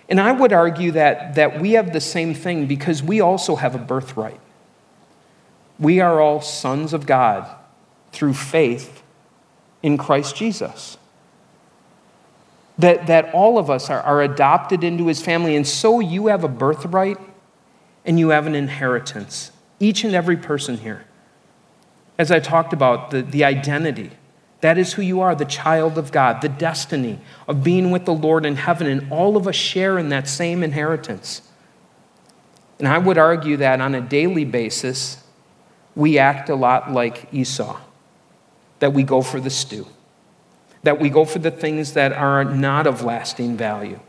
And 0.07 0.19
I 0.19 0.31
would 0.31 0.53
argue 0.53 0.91
that, 0.91 1.35
that 1.35 1.59
we 1.59 1.73
have 1.73 1.91
the 1.91 2.01
same 2.01 2.33
thing 2.33 2.65
because 2.65 3.03
we 3.03 3.19
also 3.19 3.55
have 3.57 3.75
a 3.75 3.77
birthright. 3.77 4.39
We 5.77 5.99
are 5.99 6.21
all 6.21 6.41
sons 6.41 6.93
of 6.93 7.05
God 7.05 7.49
through 8.11 8.33
faith 8.33 9.03
in 9.83 9.97
Christ 9.97 10.35
Jesus. 10.35 10.97
That, 12.77 13.07
that 13.07 13.33
all 13.33 13.57
of 13.57 13.69
us 13.69 13.89
are, 13.89 14.01
are 14.01 14.21
adopted 14.21 14.83
into 14.83 15.07
his 15.07 15.21
family, 15.21 15.55
and 15.55 15.67
so 15.67 15.99
you 15.99 16.27
have 16.27 16.43
a 16.43 16.47
birthright 16.47 17.17
and 18.05 18.19
you 18.19 18.29
have 18.29 18.47
an 18.47 18.55
inheritance. 18.55 19.51
Each 19.79 20.03
and 20.03 20.13
every 20.13 20.37
person 20.37 20.77
here. 20.77 21.05
As 22.17 22.31
I 22.31 22.39
talked 22.39 22.73
about, 22.73 23.11
the, 23.11 23.21
the 23.21 23.43
identity. 23.43 24.11
That 24.61 24.77
is 24.77 24.93
who 24.93 25.01
you 25.01 25.21
are, 25.21 25.33
the 25.33 25.45
child 25.45 25.97
of 25.97 26.11
God, 26.11 26.41
the 26.41 26.49
destiny 26.49 27.19
of 27.47 27.63
being 27.63 27.89
with 27.89 28.05
the 28.05 28.13
Lord 28.13 28.45
in 28.45 28.57
heaven, 28.57 28.85
and 28.85 29.11
all 29.11 29.35
of 29.35 29.47
us 29.47 29.55
share 29.55 29.97
in 29.97 30.09
that 30.09 30.27
same 30.27 30.61
inheritance. 30.61 31.41
And 32.77 32.87
I 32.87 32.99
would 32.99 33.17
argue 33.17 33.57
that 33.57 33.81
on 33.81 33.95
a 33.95 34.01
daily 34.01 34.45
basis, 34.45 35.23
we 35.95 36.19
act 36.19 36.49
a 36.49 36.55
lot 36.55 36.91
like 36.91 37.27
Esau, 37.33 37.79
that 38.79 38.93
we 38.93 39.03
go 39.03 39.21
for 39.21 39.39
the 39.39 39.49
stew, 39.49 39.87
that 40.83 40.99
we 40.99 41.09
go 41.09 41.25
for 41.25 41.39
the 41.39 41.51
things 41.51 41.93
that 41.93 42.13
are 42.13 42.43
not 42.43 42.85
of 42.85 43.03
lasting 43.03 43.57
value 43.57 43.99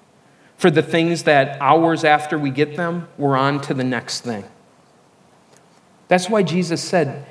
for 0.62 0.70
the 0.70 0.80
things 0.80 1.24
that 1.24 1.60
hours 1.60 2.04
after 2.04 2.38
we 2.38 2.48
get 2.48 2.76
them, 2.76 3.08
we're 3.18 3.36
on 3.36 3.60
to 3.60 3.74
the 3.74 3.82
next 3.82 4.20
thing. 4.20 4.44
That's 6.06 6.30
why 6.30 6.44
Jesus 6.44 6.80
said, 6.80 7.26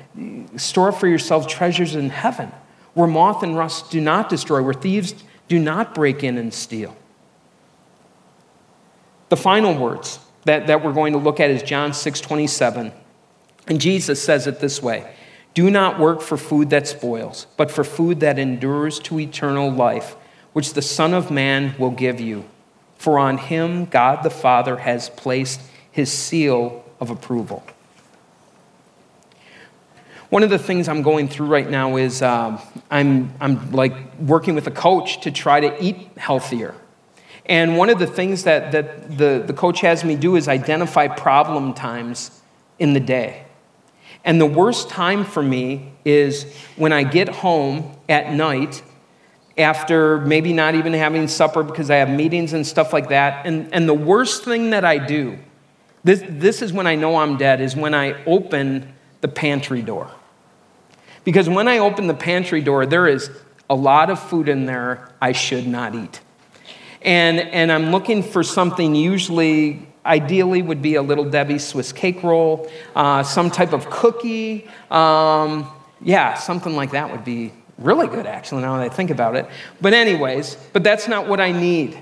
Store 0.56 0.92
for 0.92 1.08
yourselves 1.08 1.46
treasures 1.46 1.94
in 1.94 2.10
heaven, 2.10 2.52
where 2.92 3.06
moth 3.06 3.42
and 3.42 3.56
rust 3.56 3.90
do 3.90 4.02
not 4.02 4.28
destroy, 4.28 4.60
where 4.60 4.74
thieves 4.74 5.14
do 5.48 5.58
not 5.58 5.94
break 5.94 6.22
in 6.22 6.36
and 6.36 6.52
steal. 6.52 6.94
The 9.30 9.38
final 9.38 9.74
words 9.74 10.18
that, 10.44 10.66
that 10.66 10.84
we're 10.84 10.92
going 10.92 11.14
to 11.14 11.18
look 11.18 11.40
at 11.40 11.48
is 11.48 11.62
John 11.62 11.94
6 11.94 12.20
27. 12.20 12.92
And 13.66 13.80
Jesus 13.80 14.22
says 14.22 14.46
it 14.46 14.60
this 14.60 14.82
way 14.82 15.10
Do 15.54 15.70
not 15.70 15.98
work 15.98 16.20
for 16.20 16.36
food 16.36 16.68
that 16.68 16.86
spoils, 16.86 17.46
but 17.56 17.70
for 17.70 17.82
food 17.82 18.20
that 18.20 18.38
endures 18.38 18.98
to 18.98 19.18
eternal 19.18 19.72
life, 19.72 20.16
which 20.52 20.74
the 20.74 20.82
Son 20.82 21.14
of 21.14 21.30
Man 21.30 21.74
will 21.78 21.92
give 21.92 22.20
you 22.20 22.44
for 23.02 23.18
on 23.18 23.36
him 23.36 23.84
God 23.86 24.22
the 24.22 24.30
Father 24.30 24.76
has 24.76 25.10
placed 25.10 25.60
his 25.90 26.12
seal 26.12 26.84
of 27.00 27.10
approval. 27.10 27.64
One 30.30 30.44
of 30.44 30.50
the 30.50 30.58
things 30.58 30.86
I'm 30.86 31.02
going 31.02 31.26
through 31.26 31.48
right 31.48 31.68
now 31.68 31.96
is 31.96 32.22
um, 32.22 32.60
I'm, 32.92 33.34
I'm 33.40 33.72
like 33.72 34.20
working 34.20 34.54
with 34.54 34.68
a 34.68 34.70
coach 34.70 35.20
to 35.22 35.32
try 35.32 35.58
to 35.58 35.84
eat 35.84 35.96
healthier. 36.16 36.76
And 37.44 37.76
one 37.76 37.90
of 37.90 37.98
the 37.98 38.06
things 38.06 38.44
that, 38.44 38.70
that 38.70 39.18
the, 39.18 39.42
the 39.44 39.52
coach 39.52 39.80
has 39.80 40.04
me 40.04 40.14
do 40.14 40.36
is 40.36 40.46
identify 40.46 41.08
problem 41.08 41.74
times 41.74 42.40
in 42.78 42.92
the 42.92 43.00
day. 43.00 43.46
And 44.24 44.40
the 44.40 44.46
worst 44.46 44.88
time 44.88 45.24
for 45.24 45.42
me 45.42 45.90
is 46.04 46.44
when 46.76 46.92
I 46.92 47.02
get 47.02 47.28
home 47.28 47.96
at 48.08 48.32
night 48.32 48.84
after 49.58 50.18
maybe 50.20 50.52
not 50.52 50.74
even 50.74 50.92
having 50.92 51.28
supper 51.28 51.62
because 51.62 51.90
I 51.90 51.96
have 51.96 52.08
meetings 52.08 52.52
and 52.52 52.66
stuff 52.66 52.92
like 52.92 53.08
that. 53.10 53.46
And, 53.46 53.72
and 53.72 53.88
the 53.88 53.94
worst 53.94 54.44
thing 54.44 54.70
that 54.70 54.84
I 54.84 54.98
do, 54.98 55.38
this, 56.04 56.22
this 56.28 56.62
is 56.62 56.72
when 56.72 56.86
I 56.86 56.94
know 56.94 57.16
I'm 57.16 57.36
dead, 57.36 57.60
is 57.60 57.76
when 57.76 57.94
I 57.94 58.22
open 58.24 58.94
the 59.20 59.28
pantry 59.28 59.82
door. 59.82 60.10
Because 61.24 61.48
when 61.48 61.68
I 61.68 61.78
open 61.78 62.06
the 62.06 62.14
pantry 62.14 62.60
door, 62.60 62.86
there 62.86 63.06
is 63.06 63.30
a 63.70 63.74
lot 63.74 64.10
of 64.10 64.18
food 64.20 64.48
in 64.48 64.66
there 64.66 65.10
I 65.20 65.32
should 65.32 65.66
not 65.66 65.94
eat. 65.94 66.20
And, 67.02 67.40
and 67.40 67.70
I'm 67.70 67.90
looking 67.90 68.22
for 68.22 68.42
something 68.42 68.94
usually, 68.94 69.86
ideally, 70.04 70.62
would 70.62 70.82
be 70.82 70.96
a 70.96 71.02
little 71.02 71.24
Debbie 71.24 71.58
Swiss 71.58 71.92
cake 71.92 72.22
roll, 72.22 72.70
uh, 72.94 73.22
some 73.22 73.50
type 73.50 73.72
of 73.72 73.88
cookie. 73.90 74.68
Um, 74.90 75.70
yeah, 76.00 76.34
something 76.34 76.74
like 76.74 76.92
that 76.92 77.10
would 77.10 77.24
be 77.24 77.52
really 77.78 78.06
good, 78.06 78.26
actually, 78.26 78.62
now 78.62 78.76
that 78.76 78.84
I 78.84 78.88
think 78.88 79.10
about 79.10 79.36
it. 79.36 79.46
But, 79.80 79.94
anyways, 79.94 80.56
but 80.72 80.84
that's 80.84 81.08
not 81.08 81.28
what 81.28 81.40
I 81.40 81.52
need. 81.52 81.98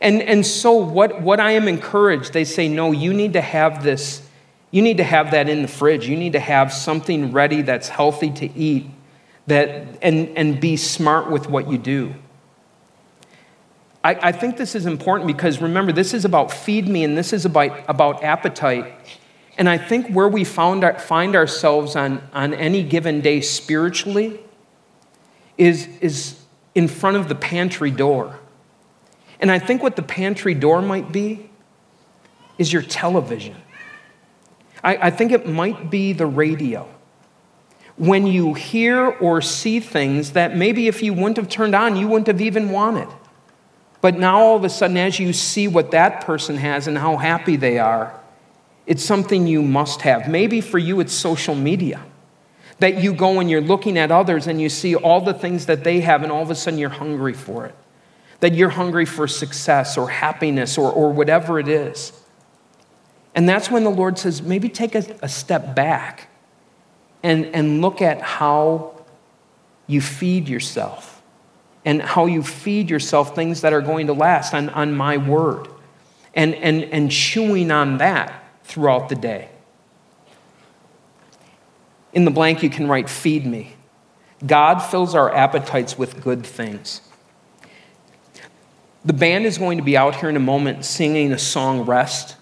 And, 0.00 0.22
and 0.22 0.46
so, 0.46 0.72
what, 0.72 1.20
what 1.22 1.40
I 1.40 1.52
am 1.52 1.66
encouraged, 1.68 2.32
they 2.32 2.44
say, 2.44 2.68
no, 2.68 2.92
you 2.92 3.12
need 3.12 3.32
to 3.32 3.40
have 3.40 3.82
this, 3.82 4.22
you 4.70 4.82
need 4.82 4.98
to 4.98 5.04
have 5.04 5.32
that 5.32 5.48
in 5.48 5.62
the 5.62 5.68
fridge. 5.68 6.06
You 6.06 6.16
need 6.16 6.34
to 6.34 6.40
have 6.40 6.72
something 6.72 7.32
ready 7.32 7.62
that's 7.62 7.88
healthy 7.88 8.30
to 8.30 8.52
eat 8.56 8.86
that, 9.46 9.86
and, 10.02 10.28
and 10.36 10.60
be 10.60 10.76
smart 10.76 11.30
with 11.30 11.48
what 11.48 11.68
you 11.68 11.78
do. 11.78 12.14
I, 14.04 14.28
I 14.28 14.32
think 14.32 14.56
this 14.56 14.74
is 14.74 14.86
important 14.86 15.26
because 15.26 15.60
remember, 15.60 15.92
this 15.92 16.14
is 16.14 16.24
about 16.24 16.52
feed 16.52 16.86
me 16.86 17.02
and 17.02 17.18
this 17.18 17.32
is 17.32 17.44
about, 17.44 17.72
about 17.88 18.22
appetite. 18.22 18.94
And 19.56 19.68
I 19.68 19.76
think 19.76 20.08
where 20.14 20.28
we 20.28 20.44
found 20.44 20.84
our, 20.84 20.98
find 20.98 21.34
ourselves 21.34 21.96
on, 21.96 22.22
on 22.32 22.54
any 22.54 22.84
given 22.84 23.20
day 23.20 23.40
spiritually 23.40 24.38
is, 25.58 25.88
is 26.00 26.40
in 26.74 26.88
front 26.88 27.16
of 27.16 27.28
the 27.28 27.34
pantry 27.34 27.90
door. 27.90 28.38
And 29.40 29.50
I 29.50 29.58
think 29.58 29.82
what 29.82 29.96
the 29.96 30.02
pantry 30.02 30.54
door 30.54 30.80
might 30.80 31.12
be 31.12 31.50
is 32.56 32.72
your 32.72 32.82
television. 32.82 33.56
I, 34.82 34.96
I 35.08 35.10
think 35.10 35.32
it 35.32 35.46
might 35.46 35.90
be 35.90 36.12
the 36.12 36.26
radio. 36.26 36.88
When 37.96 38.26
you 38.26 38.54
hear 38.54 39.06
or 39.06 39.42
see 39.42 39.80
things 39.80 40.32
that 40.32 40.56
maybe 40.56 40.86
if 40.86 41.02
you 41.02 41.12
wouldn't 41.12 41.36
have 41.36 41.48
turned 41.48 41.74
on, 41.74 41.96
you 41.96 42.06
wouldn't 42.06 42.28
have 42.28 42.40
even 42.40 42.70
wanted. 42.70 43.08
But 44.00 44.16
now 44.16 44.38
all 44.38 44.56
of 44.56 44.62
a 44.62 44.68
sudden, 44.68 44.96
as 44.96 45.18
you 45.18 45.32
see 45.32 45.66
what 45.66 45.90
that 45.90 46.24
person 46.24 46.56
has 46.56 46.86
and 46.86 46.96
how 46.96 47.16
happy 47.16 47.56
they 47.56 47.78
are, 47.78 48.18
it's 48.86 49.04
something 49.04 49.46
you 49.46 49.62
must 49.62 50.02
have. 50.02 50.28
Maybe 50.28 50.60
for 50.60 50.78
you, 50.78 51.00
it's 51.00 51.12
social 51.12 51.56
media. 51.56 52.04
That 52.80 53.02
you 53.02 53.12
go 53.12 53.40
and 53.40 53.50
you're 53.50 53.60
looking 53.60 53.98
at 53.98 54.10
others 54.10 54.46
and 54.46 54.60
you 54.60 54.68
see 54.68 54.94
all 54.94 55.20
the 55.20 55.34
things 55.34 55.66
that 55.66 55.84
they 55.84 56.00
have, 56.00 56.22
and 56.22 56.30
all 56.30 56.42
of 56.42 56.50
a 56.50 56.54
sudden 56.54 56.78
you're 56.78 56.90
hungry 56.90 57.34
for 57.34 57.66
it. 57.66 57.74
That 58.40 58.54
you're 58.54 58.70
hungry 58.70 59.04
for 59.04 59.26
success 59.26 59.98
or 59.98 60.08
happiness 60.08 60.78
or, 60.78 60.92
or 60.92 61.12
whatever 61.12 61.58
it 61.58 61.68
is. 61.68 62.12
And 63.34 63.48
that's 63.48 63.70
when 63.70 63.84
the 63.84 63.90
Lord 63.90 64.18
says, 64.18 64.42
maybe 64.42 64.68
take 64.68 64.94
a, 64.94 65.04
a 65.22 65.28
step 65.28 65.74
back 65.74 66.28
and, 67.22 67.46
and 67.46 67.80
look 67.80 68.00
at 68.00 68.20
how 68.20 69.04
you 69.86 70.00
feed 70.00 70.48
yourself 70.48 71.22
and 71.84 72.02
how 72.02 72.26
you 72.26 72.42
feed 72.42 72.90
yourself 72.90 73.34
things 73.34 73.62
that 73.62 73.72
are 73.72 73.80
going 73.80 74.06
to 74.08 74.12
last 74.12 74.54
on, 74.54 74.68
on 74.70 74.92
my 74.92 75.16
word 75.16 75.68
and, 76.34 76.54
and, 76.56 76.84
and 76.84 77.10
chewing 77.10 77.70
on 77.70 77.98
that 77.98 78.44
throughout 78.64 79.08
the 79.08 79.14
day. 79.14 79.48
In 82.18 82.24
the 82.24 82.32
blank, 82.32 82.64
you 82.64 82.68
can 82.68 82.88
write, 82.88 83.08
Feed 83.08 83.46
me. 83.46 83.76
God 84.44 84.80
fills 84.80 85.14
our 85.14 85.32
appetites 85.32 85.96
with 85.96 86.20
good 86.20 86.44
things. 86.44 87.00
The 89.04 89.12
band 89.12 89.46
is 89.46 89.56
going 89.56 89.78
to 89.78 89.84
be 89.84 89.96
out 89.96 90.16
here 90.16 90.28
in 90.28 90.34
a 90.34 90.40
moment 90.40 90.84
singing 90.84 91.30
a 91.30 91.38
song, 91.38 91.82
Rest. 91.82 92.34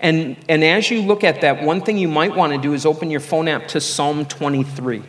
And, 0.00 0.38
and 0.48 0.64
as 0.64 0.90
you 0.90 1.02
look 1.02 1.24
at 1.24 1.42
that, 1.42 1.62
one 1.62 1.82
thing 1.82 1.98
you 1.98 2.08
might 2.08 2.34
want 2.34 2.54
to 2.54 2.58
do 2.58 2.72
is 2.72 2.86
open 2.86 3.10
your 3.10 3.20
phone 3.20 3.48
app 3.48 3.68
to 3.68 3.82
Psalm 3.82 4.24
23. 4.24 5.02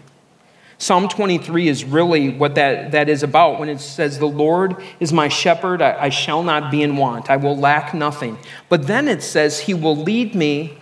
Psalm 0.77 1.07
23 1.07 1.69
is 1.69 1.85
really 1.85 2.29
what 2.29 2.55
that, 2.55 2.91
that 2.91 3.07
is 3.07 3.23
about 3.23 3.57
when 3.57 3.69
it 3.69 3.79
says, 3.79 4.19
The 4.19 4.25
Lord 4.25 4.83
is 4.99 5.13
my 5.13 5.29
shepherd, 5.29 5.81
I, 5.81 5.97
I 5.97 6.09
shall 6.09 6.43
not 6.43 6.71
be 6.71 6.83
in 6.83 6.97
want, 6.97 7.29
I 7.29 7.37
will 7.37 7.55
lack 7.55 7.93
nothing. 7.93 8.37
But 8.67 8.85
then 8.85 9.07
it 9.07 9.23
says, 9.23 9.61
He 9.61 9.73
will 9.73 9.95
lead 9.95 10.35
me 10.35 10.77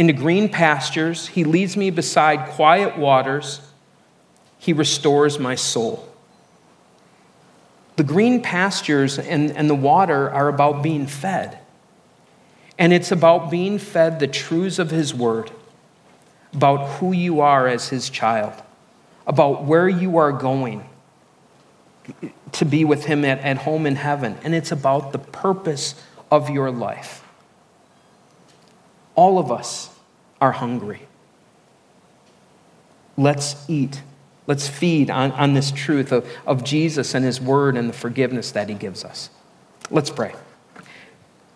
into 0.00 0.14
green 0.14 0.48
pastures, 0.48 1.28
He 1.28 1.44
leads 1.44 1.76
me 1.76 1.90
beside 1.90 2.48
quiet 2.48 2.96
waters, 2.96 3.60
He 4.58 4.72
restores 4.72 5.38
my 5.38 5.54
soul. 5.54 6.08
The 7.96 8.04
green 8.04 8.40
pastures 8.40 9.18
and, 9.18 9.50
and 9.52 9.68
the 9.68 9.74
water 9.74 10.30
are 10.30 10.48
about 10.48 10.82
being 10.82 11.06
fed. 11.06 11.58
And 12.78 12.94
it's 12.94 13.12
about 13.12 13.50
being 13.50 13.78
fed 13.78 14.20
the 14.20 14.26
truths 14.26 14.78
of 14.78 14.90
His 14.90 15.14
Word, 15.14 15.50
about 16.54 16.98
who 16.98 17.12
you 17.12 17.40
are 17.40 17.68
as 17.68 17.90
His 17.90 18.08
child 18.08 18.54
about 19.26 19.64
where 19.64 19.88
you 19.88 20.16
are 20.16 20.32
going 20.32 20.84
to 22.52 22.64
be 22.64 22.84
with 22.84 23.04
Him 23.04 23.24
at, 23.24 23.38
at 23.40 23.58
home 23.58 23.86
in 23.86 23.96
heaven. 23.96 24.36
And 24.42 24.54
it's 24.54 24.72
about 24.72 25.12
the 25.12 25.18
purpose 25.18 25.94
of 26.30 26.50
your 26.50 26.70
life. 26.70 27.24
All 29.14 29.38
of 29.38 29.52
us 29.52 29.89
are 30.40 30.52
hungry. 30.52 31.02
Let's 33.16 33.56
eat. 33.68 34.02
Let's 34.46 34.66
feed 34.66 35.10
on, 35.10 35.32
on 35.32 35.54
this 35.54 35.70
truth 35.70 36.10
of, 36.10 36.28
of 36.46 36.64
Jesus 36.64 37.14
and 37.14 37.24
His 37.24 37.40
Word 37.40 37.76
and 37.76 37.88
the 37.88 37.92
forgiveness 37.92 38.50
that 38.52 38.68
He 38.68 38.74
gives 38.74 39.04
us. 39.04 39.30
Let's 39.90 40.10
pray. 40.10 40.34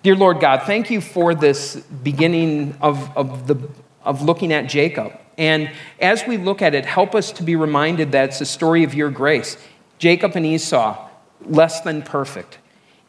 Dear 0.02 0.16
Lord 0.16 0.38
God, 0.38 0.64
thank 0.64 0.90
you 0.90 1.00
for 1.00 1.34
this 1.34 1.76
beginning 1.76 2.76
of, 2.80 3.16
of, 3.16 3.46
the, 3.46 3.56
of 4.02 4.22
looking 4.22 4.52
at 4.52 4.68
Jacob. 4.68 5.18
And 5.38 5.70
as 5.98 6.26
we 6.26 6.36
look 6.36 6.62
at 6.62 6.74
it, 6.74 6.84
help 6.84 7.14
us 7.14 7.32
to 7.32 7.42
be 7.42 7.56
reminded 7.56 8.12
that 8.12 8.28
it's 8.28 8.40
a 8.40 8.46
story 8.46 8.84
of 8.84 8.94
your 8.94 9.10
grace. 9.10 9.56
Jacob 9.98 10.36
and 10.36 10.44
Esau, 10.44 11.08
less 11.46 11.80
than 11.80 12.02
perfect. 12.02 12.58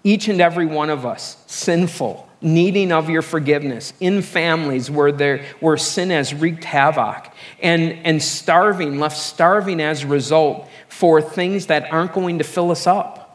Each 0.03 0.27
and 0.27 0.39
every 0.39 0.65
one 0.65 0.89
of 0.89 1.05
us, 1.05 1.43
sinful, 1.47 2.24
needing 2.41 2.91
of 2.91 3.09
your 3.09 3.21
forgiveness, 3.21 3.93
in 3.99 4.21
families 4.21 4.91
where, 4.91 5.11
there, 5.11 5.45
where 5.59 5.77
sin 5.77 6.09
has 6.09 6.33
wreaked 6.33 6.63
havoc, 6.63 7.31
and, 7.61 7.93
and 8.05 8.21
starving, 8.21 8.99
left 8.99 9.17
starving 9.17 9.81
as 9.81 10.03
a 10.03 10.07
result 10.07 10.69
for 10.89 11.21
things 11.21 11.67
that 11.67 11.91
aren't 11.91 12.13
going 12.13 12.37
to 12.37 12.43
fill 12.43 12.71
us 12.71 12.87
up. 12.87 13.25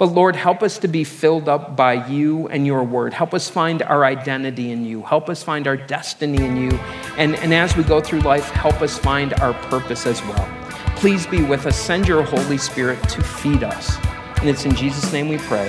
But 0.00 0.06
Lord, 0.06 0.34
help 0.34 0.62
us 0.62 0.78
to 0.78 0.88
be 0.88 1.04
filled 1.04 1.46
up 1.46 1.76
by 1.76 2.06
you 2.08 2.48
and 2.48 2.66
your 2.66 2.84
word. 2.84 3.12
Help 3.12 3.34
us 3.34 3.50
find 3.50 3.82
our 3.82 4.06
identity 4.06 4.70
in 4.70 4.82
you. 4.82 5.02
Help 5.02 5.28
us 5.28 5.42
find 5.42 5.66
our 5.66 5.76
destiny 5.76 6.42
in 6.42 6.56
you. 6.56 6.70
And, 7.18 7.34
and 7.36 7.52
as 7.52 7.76
we 7.76 7.82
go 7.82 8.00
through 8.00 8.20
life, 8.20 8.48
help 8.48 8.80
us 8.80 8.96
find 8.96 9.34
our 9.34 9.52
purpose 9.52 10.06
as 10.06 10.22
well. 10.22 10.48
Please 10.96 11.26
be 11.26 11.42
with 11.42 11.66
us. 11.66 11.78
Send 11.78 12.08
your 12.08 12.22
Holy 12.22 12.56
Spirit 12.56 13.02
to 13.10 13.22
feed 13.22 13.62
us. 13.62 13.98
And 14.38 14.48
it's 14.48 14.64
in 14.64 14.74
Jesus' 14.74 15.12
name 15.12 15.28
we 15.28 15.36
pray. 15.36 15.68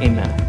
Amen. 0.00 0.47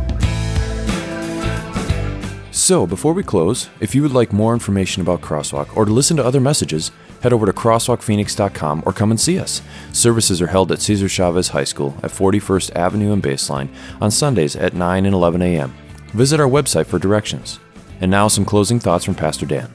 So, 2.60 2.86
before 2.86 3.14
we 3.14 3.24
close, 3.24 3.70
if 3.80 3.96
you 3.96 4.02
would 4.02 4.12
like 4.12 4.34
more 4.34 4.54
information 4.54 5.02
about 5.02 5.22
Crosswalk 5.22 5.76
or 5.78 5.86
to 5.86 5.94
listen 5.94 6.18
to 6.18 6.26
other 6.26 6.42
messages, 6.42 6.92
head 7.22 7.32
over 7.32 7.46
to 7.46 7.54
crosswalkphoenix.com 7.54 8.84
or 8.86 8.92
come 8.92 9.12
and 9.12 9.20
see 9.20 9.40
us. 9.40 9.62
Services 9.94 10.42
are 10.42 10.48
held 10.48 10.70
at 10.74 10.82
Cesar 10.82 11.08
Chavez 11.08 11.48
High 11.48 11.64
School 11.64 11.96
at 12.04 12.12
41st 12.12 12.76
Avenue 12.76 13.14
and 13.14 13.24
Baseline 13.24 13.74
on 14.02 14.12
Sundays 14.12 14.58
at 14.58 14.74
9 14.74 15.06
and 15.06 15.16
11 15.16 15.42
a.m. 15.42 15.74
Visit 16.08 16.42
our 16.42 16.50
website 16.50 16.86
for 16.86 17.00
directions. 17.00 17.62
And 18.02 18.12
now, 18.12 18.28
some 18.28 18.44
closing 18.44 18.82
thoughts 18.82 19.06
from 19.06 19.16
Pastor 19.16 19.46
Dan. 19.46 19.74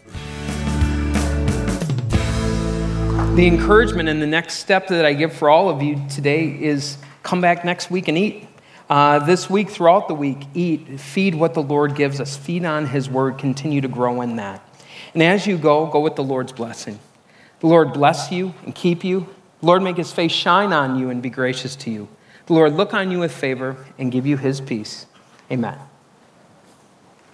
The 3.34 3.46
encouragement 3.46 4.10
and 4.10 4.20
the 4.20 4.26
next 4.26 4.56
step 4.58 4.88
that 4.88 5.06
I 5.06 5.14
give 5.14 5.32
for 5.32 5.48
all 5.48 5.70
of 5.70 5.82
you 5.82 6.04
today 6.10 6.48
is 6.48 6.98
come 7.22 7.40
back 7.40 7.64
next 7.64 7.90
week 7.90 8.08
and 8.08 8.18
eat. 8.18 8.46
Uh, 8.88 9.18
this 9.18 9.48
week, 9.48 9.70
throughout 9.70 10.08
the 10.08 10.14
week, 10.14 10.46
eat, 10.52 11.00
feed 11.00 11.34
what 11.34 11.54
the 11.54 11.62
Lord 11.62 11.94
gives 11.94 12.20
us, 12.20 12.36
feed 12.36 12.64
on 12.64 12.86
His 12.86 13.08
word, 13.08 13.38
continue 13.38 13.80
to 13.80 13.88
grow 13.88 14.20
in 14.20 14.36
that. 14.36 14.62
And 15.14 15.22
as 15.22 15.46
you 15.46 15.56
go, 15.56 15.86
go 15.86 16.00
with 16.00 16.16
the 16.16 16.24
Lord's 16.24 16.52
blessing. 16.52 16.98
The 17.60 17.66
Lord 17.68 17.92
bless 17.92 18.30
you 18.30 18.52
and 18.64 18.74
keep 18.74 19.04
you. 19.04 19.28
The 19.60 19.66
Lord 19.66 19.82
make 19.82 19.96
his 19.96 20.12
face 20.12 20.32
shine 20.32 20.72
on 20.74 20.98
you 20.98 21.08
and 21.08 21.22
be 21.22 21.30
gracious 21.30 21.74
to 21.76 21.90
you. 21.90 22.08
The 22.46 22.52
Lord 22.52 22.74
look 22.74 22.92
on 22.92 23.10
you 23.10 23.20
with 23.20 23.32
favor 23.32 23.86
and 23.98 24.12
give 24.12 24.26
you 24.26 24.36
his 24.36 24.60
peace. 24.60 25.06
Amen. 25.50 25.78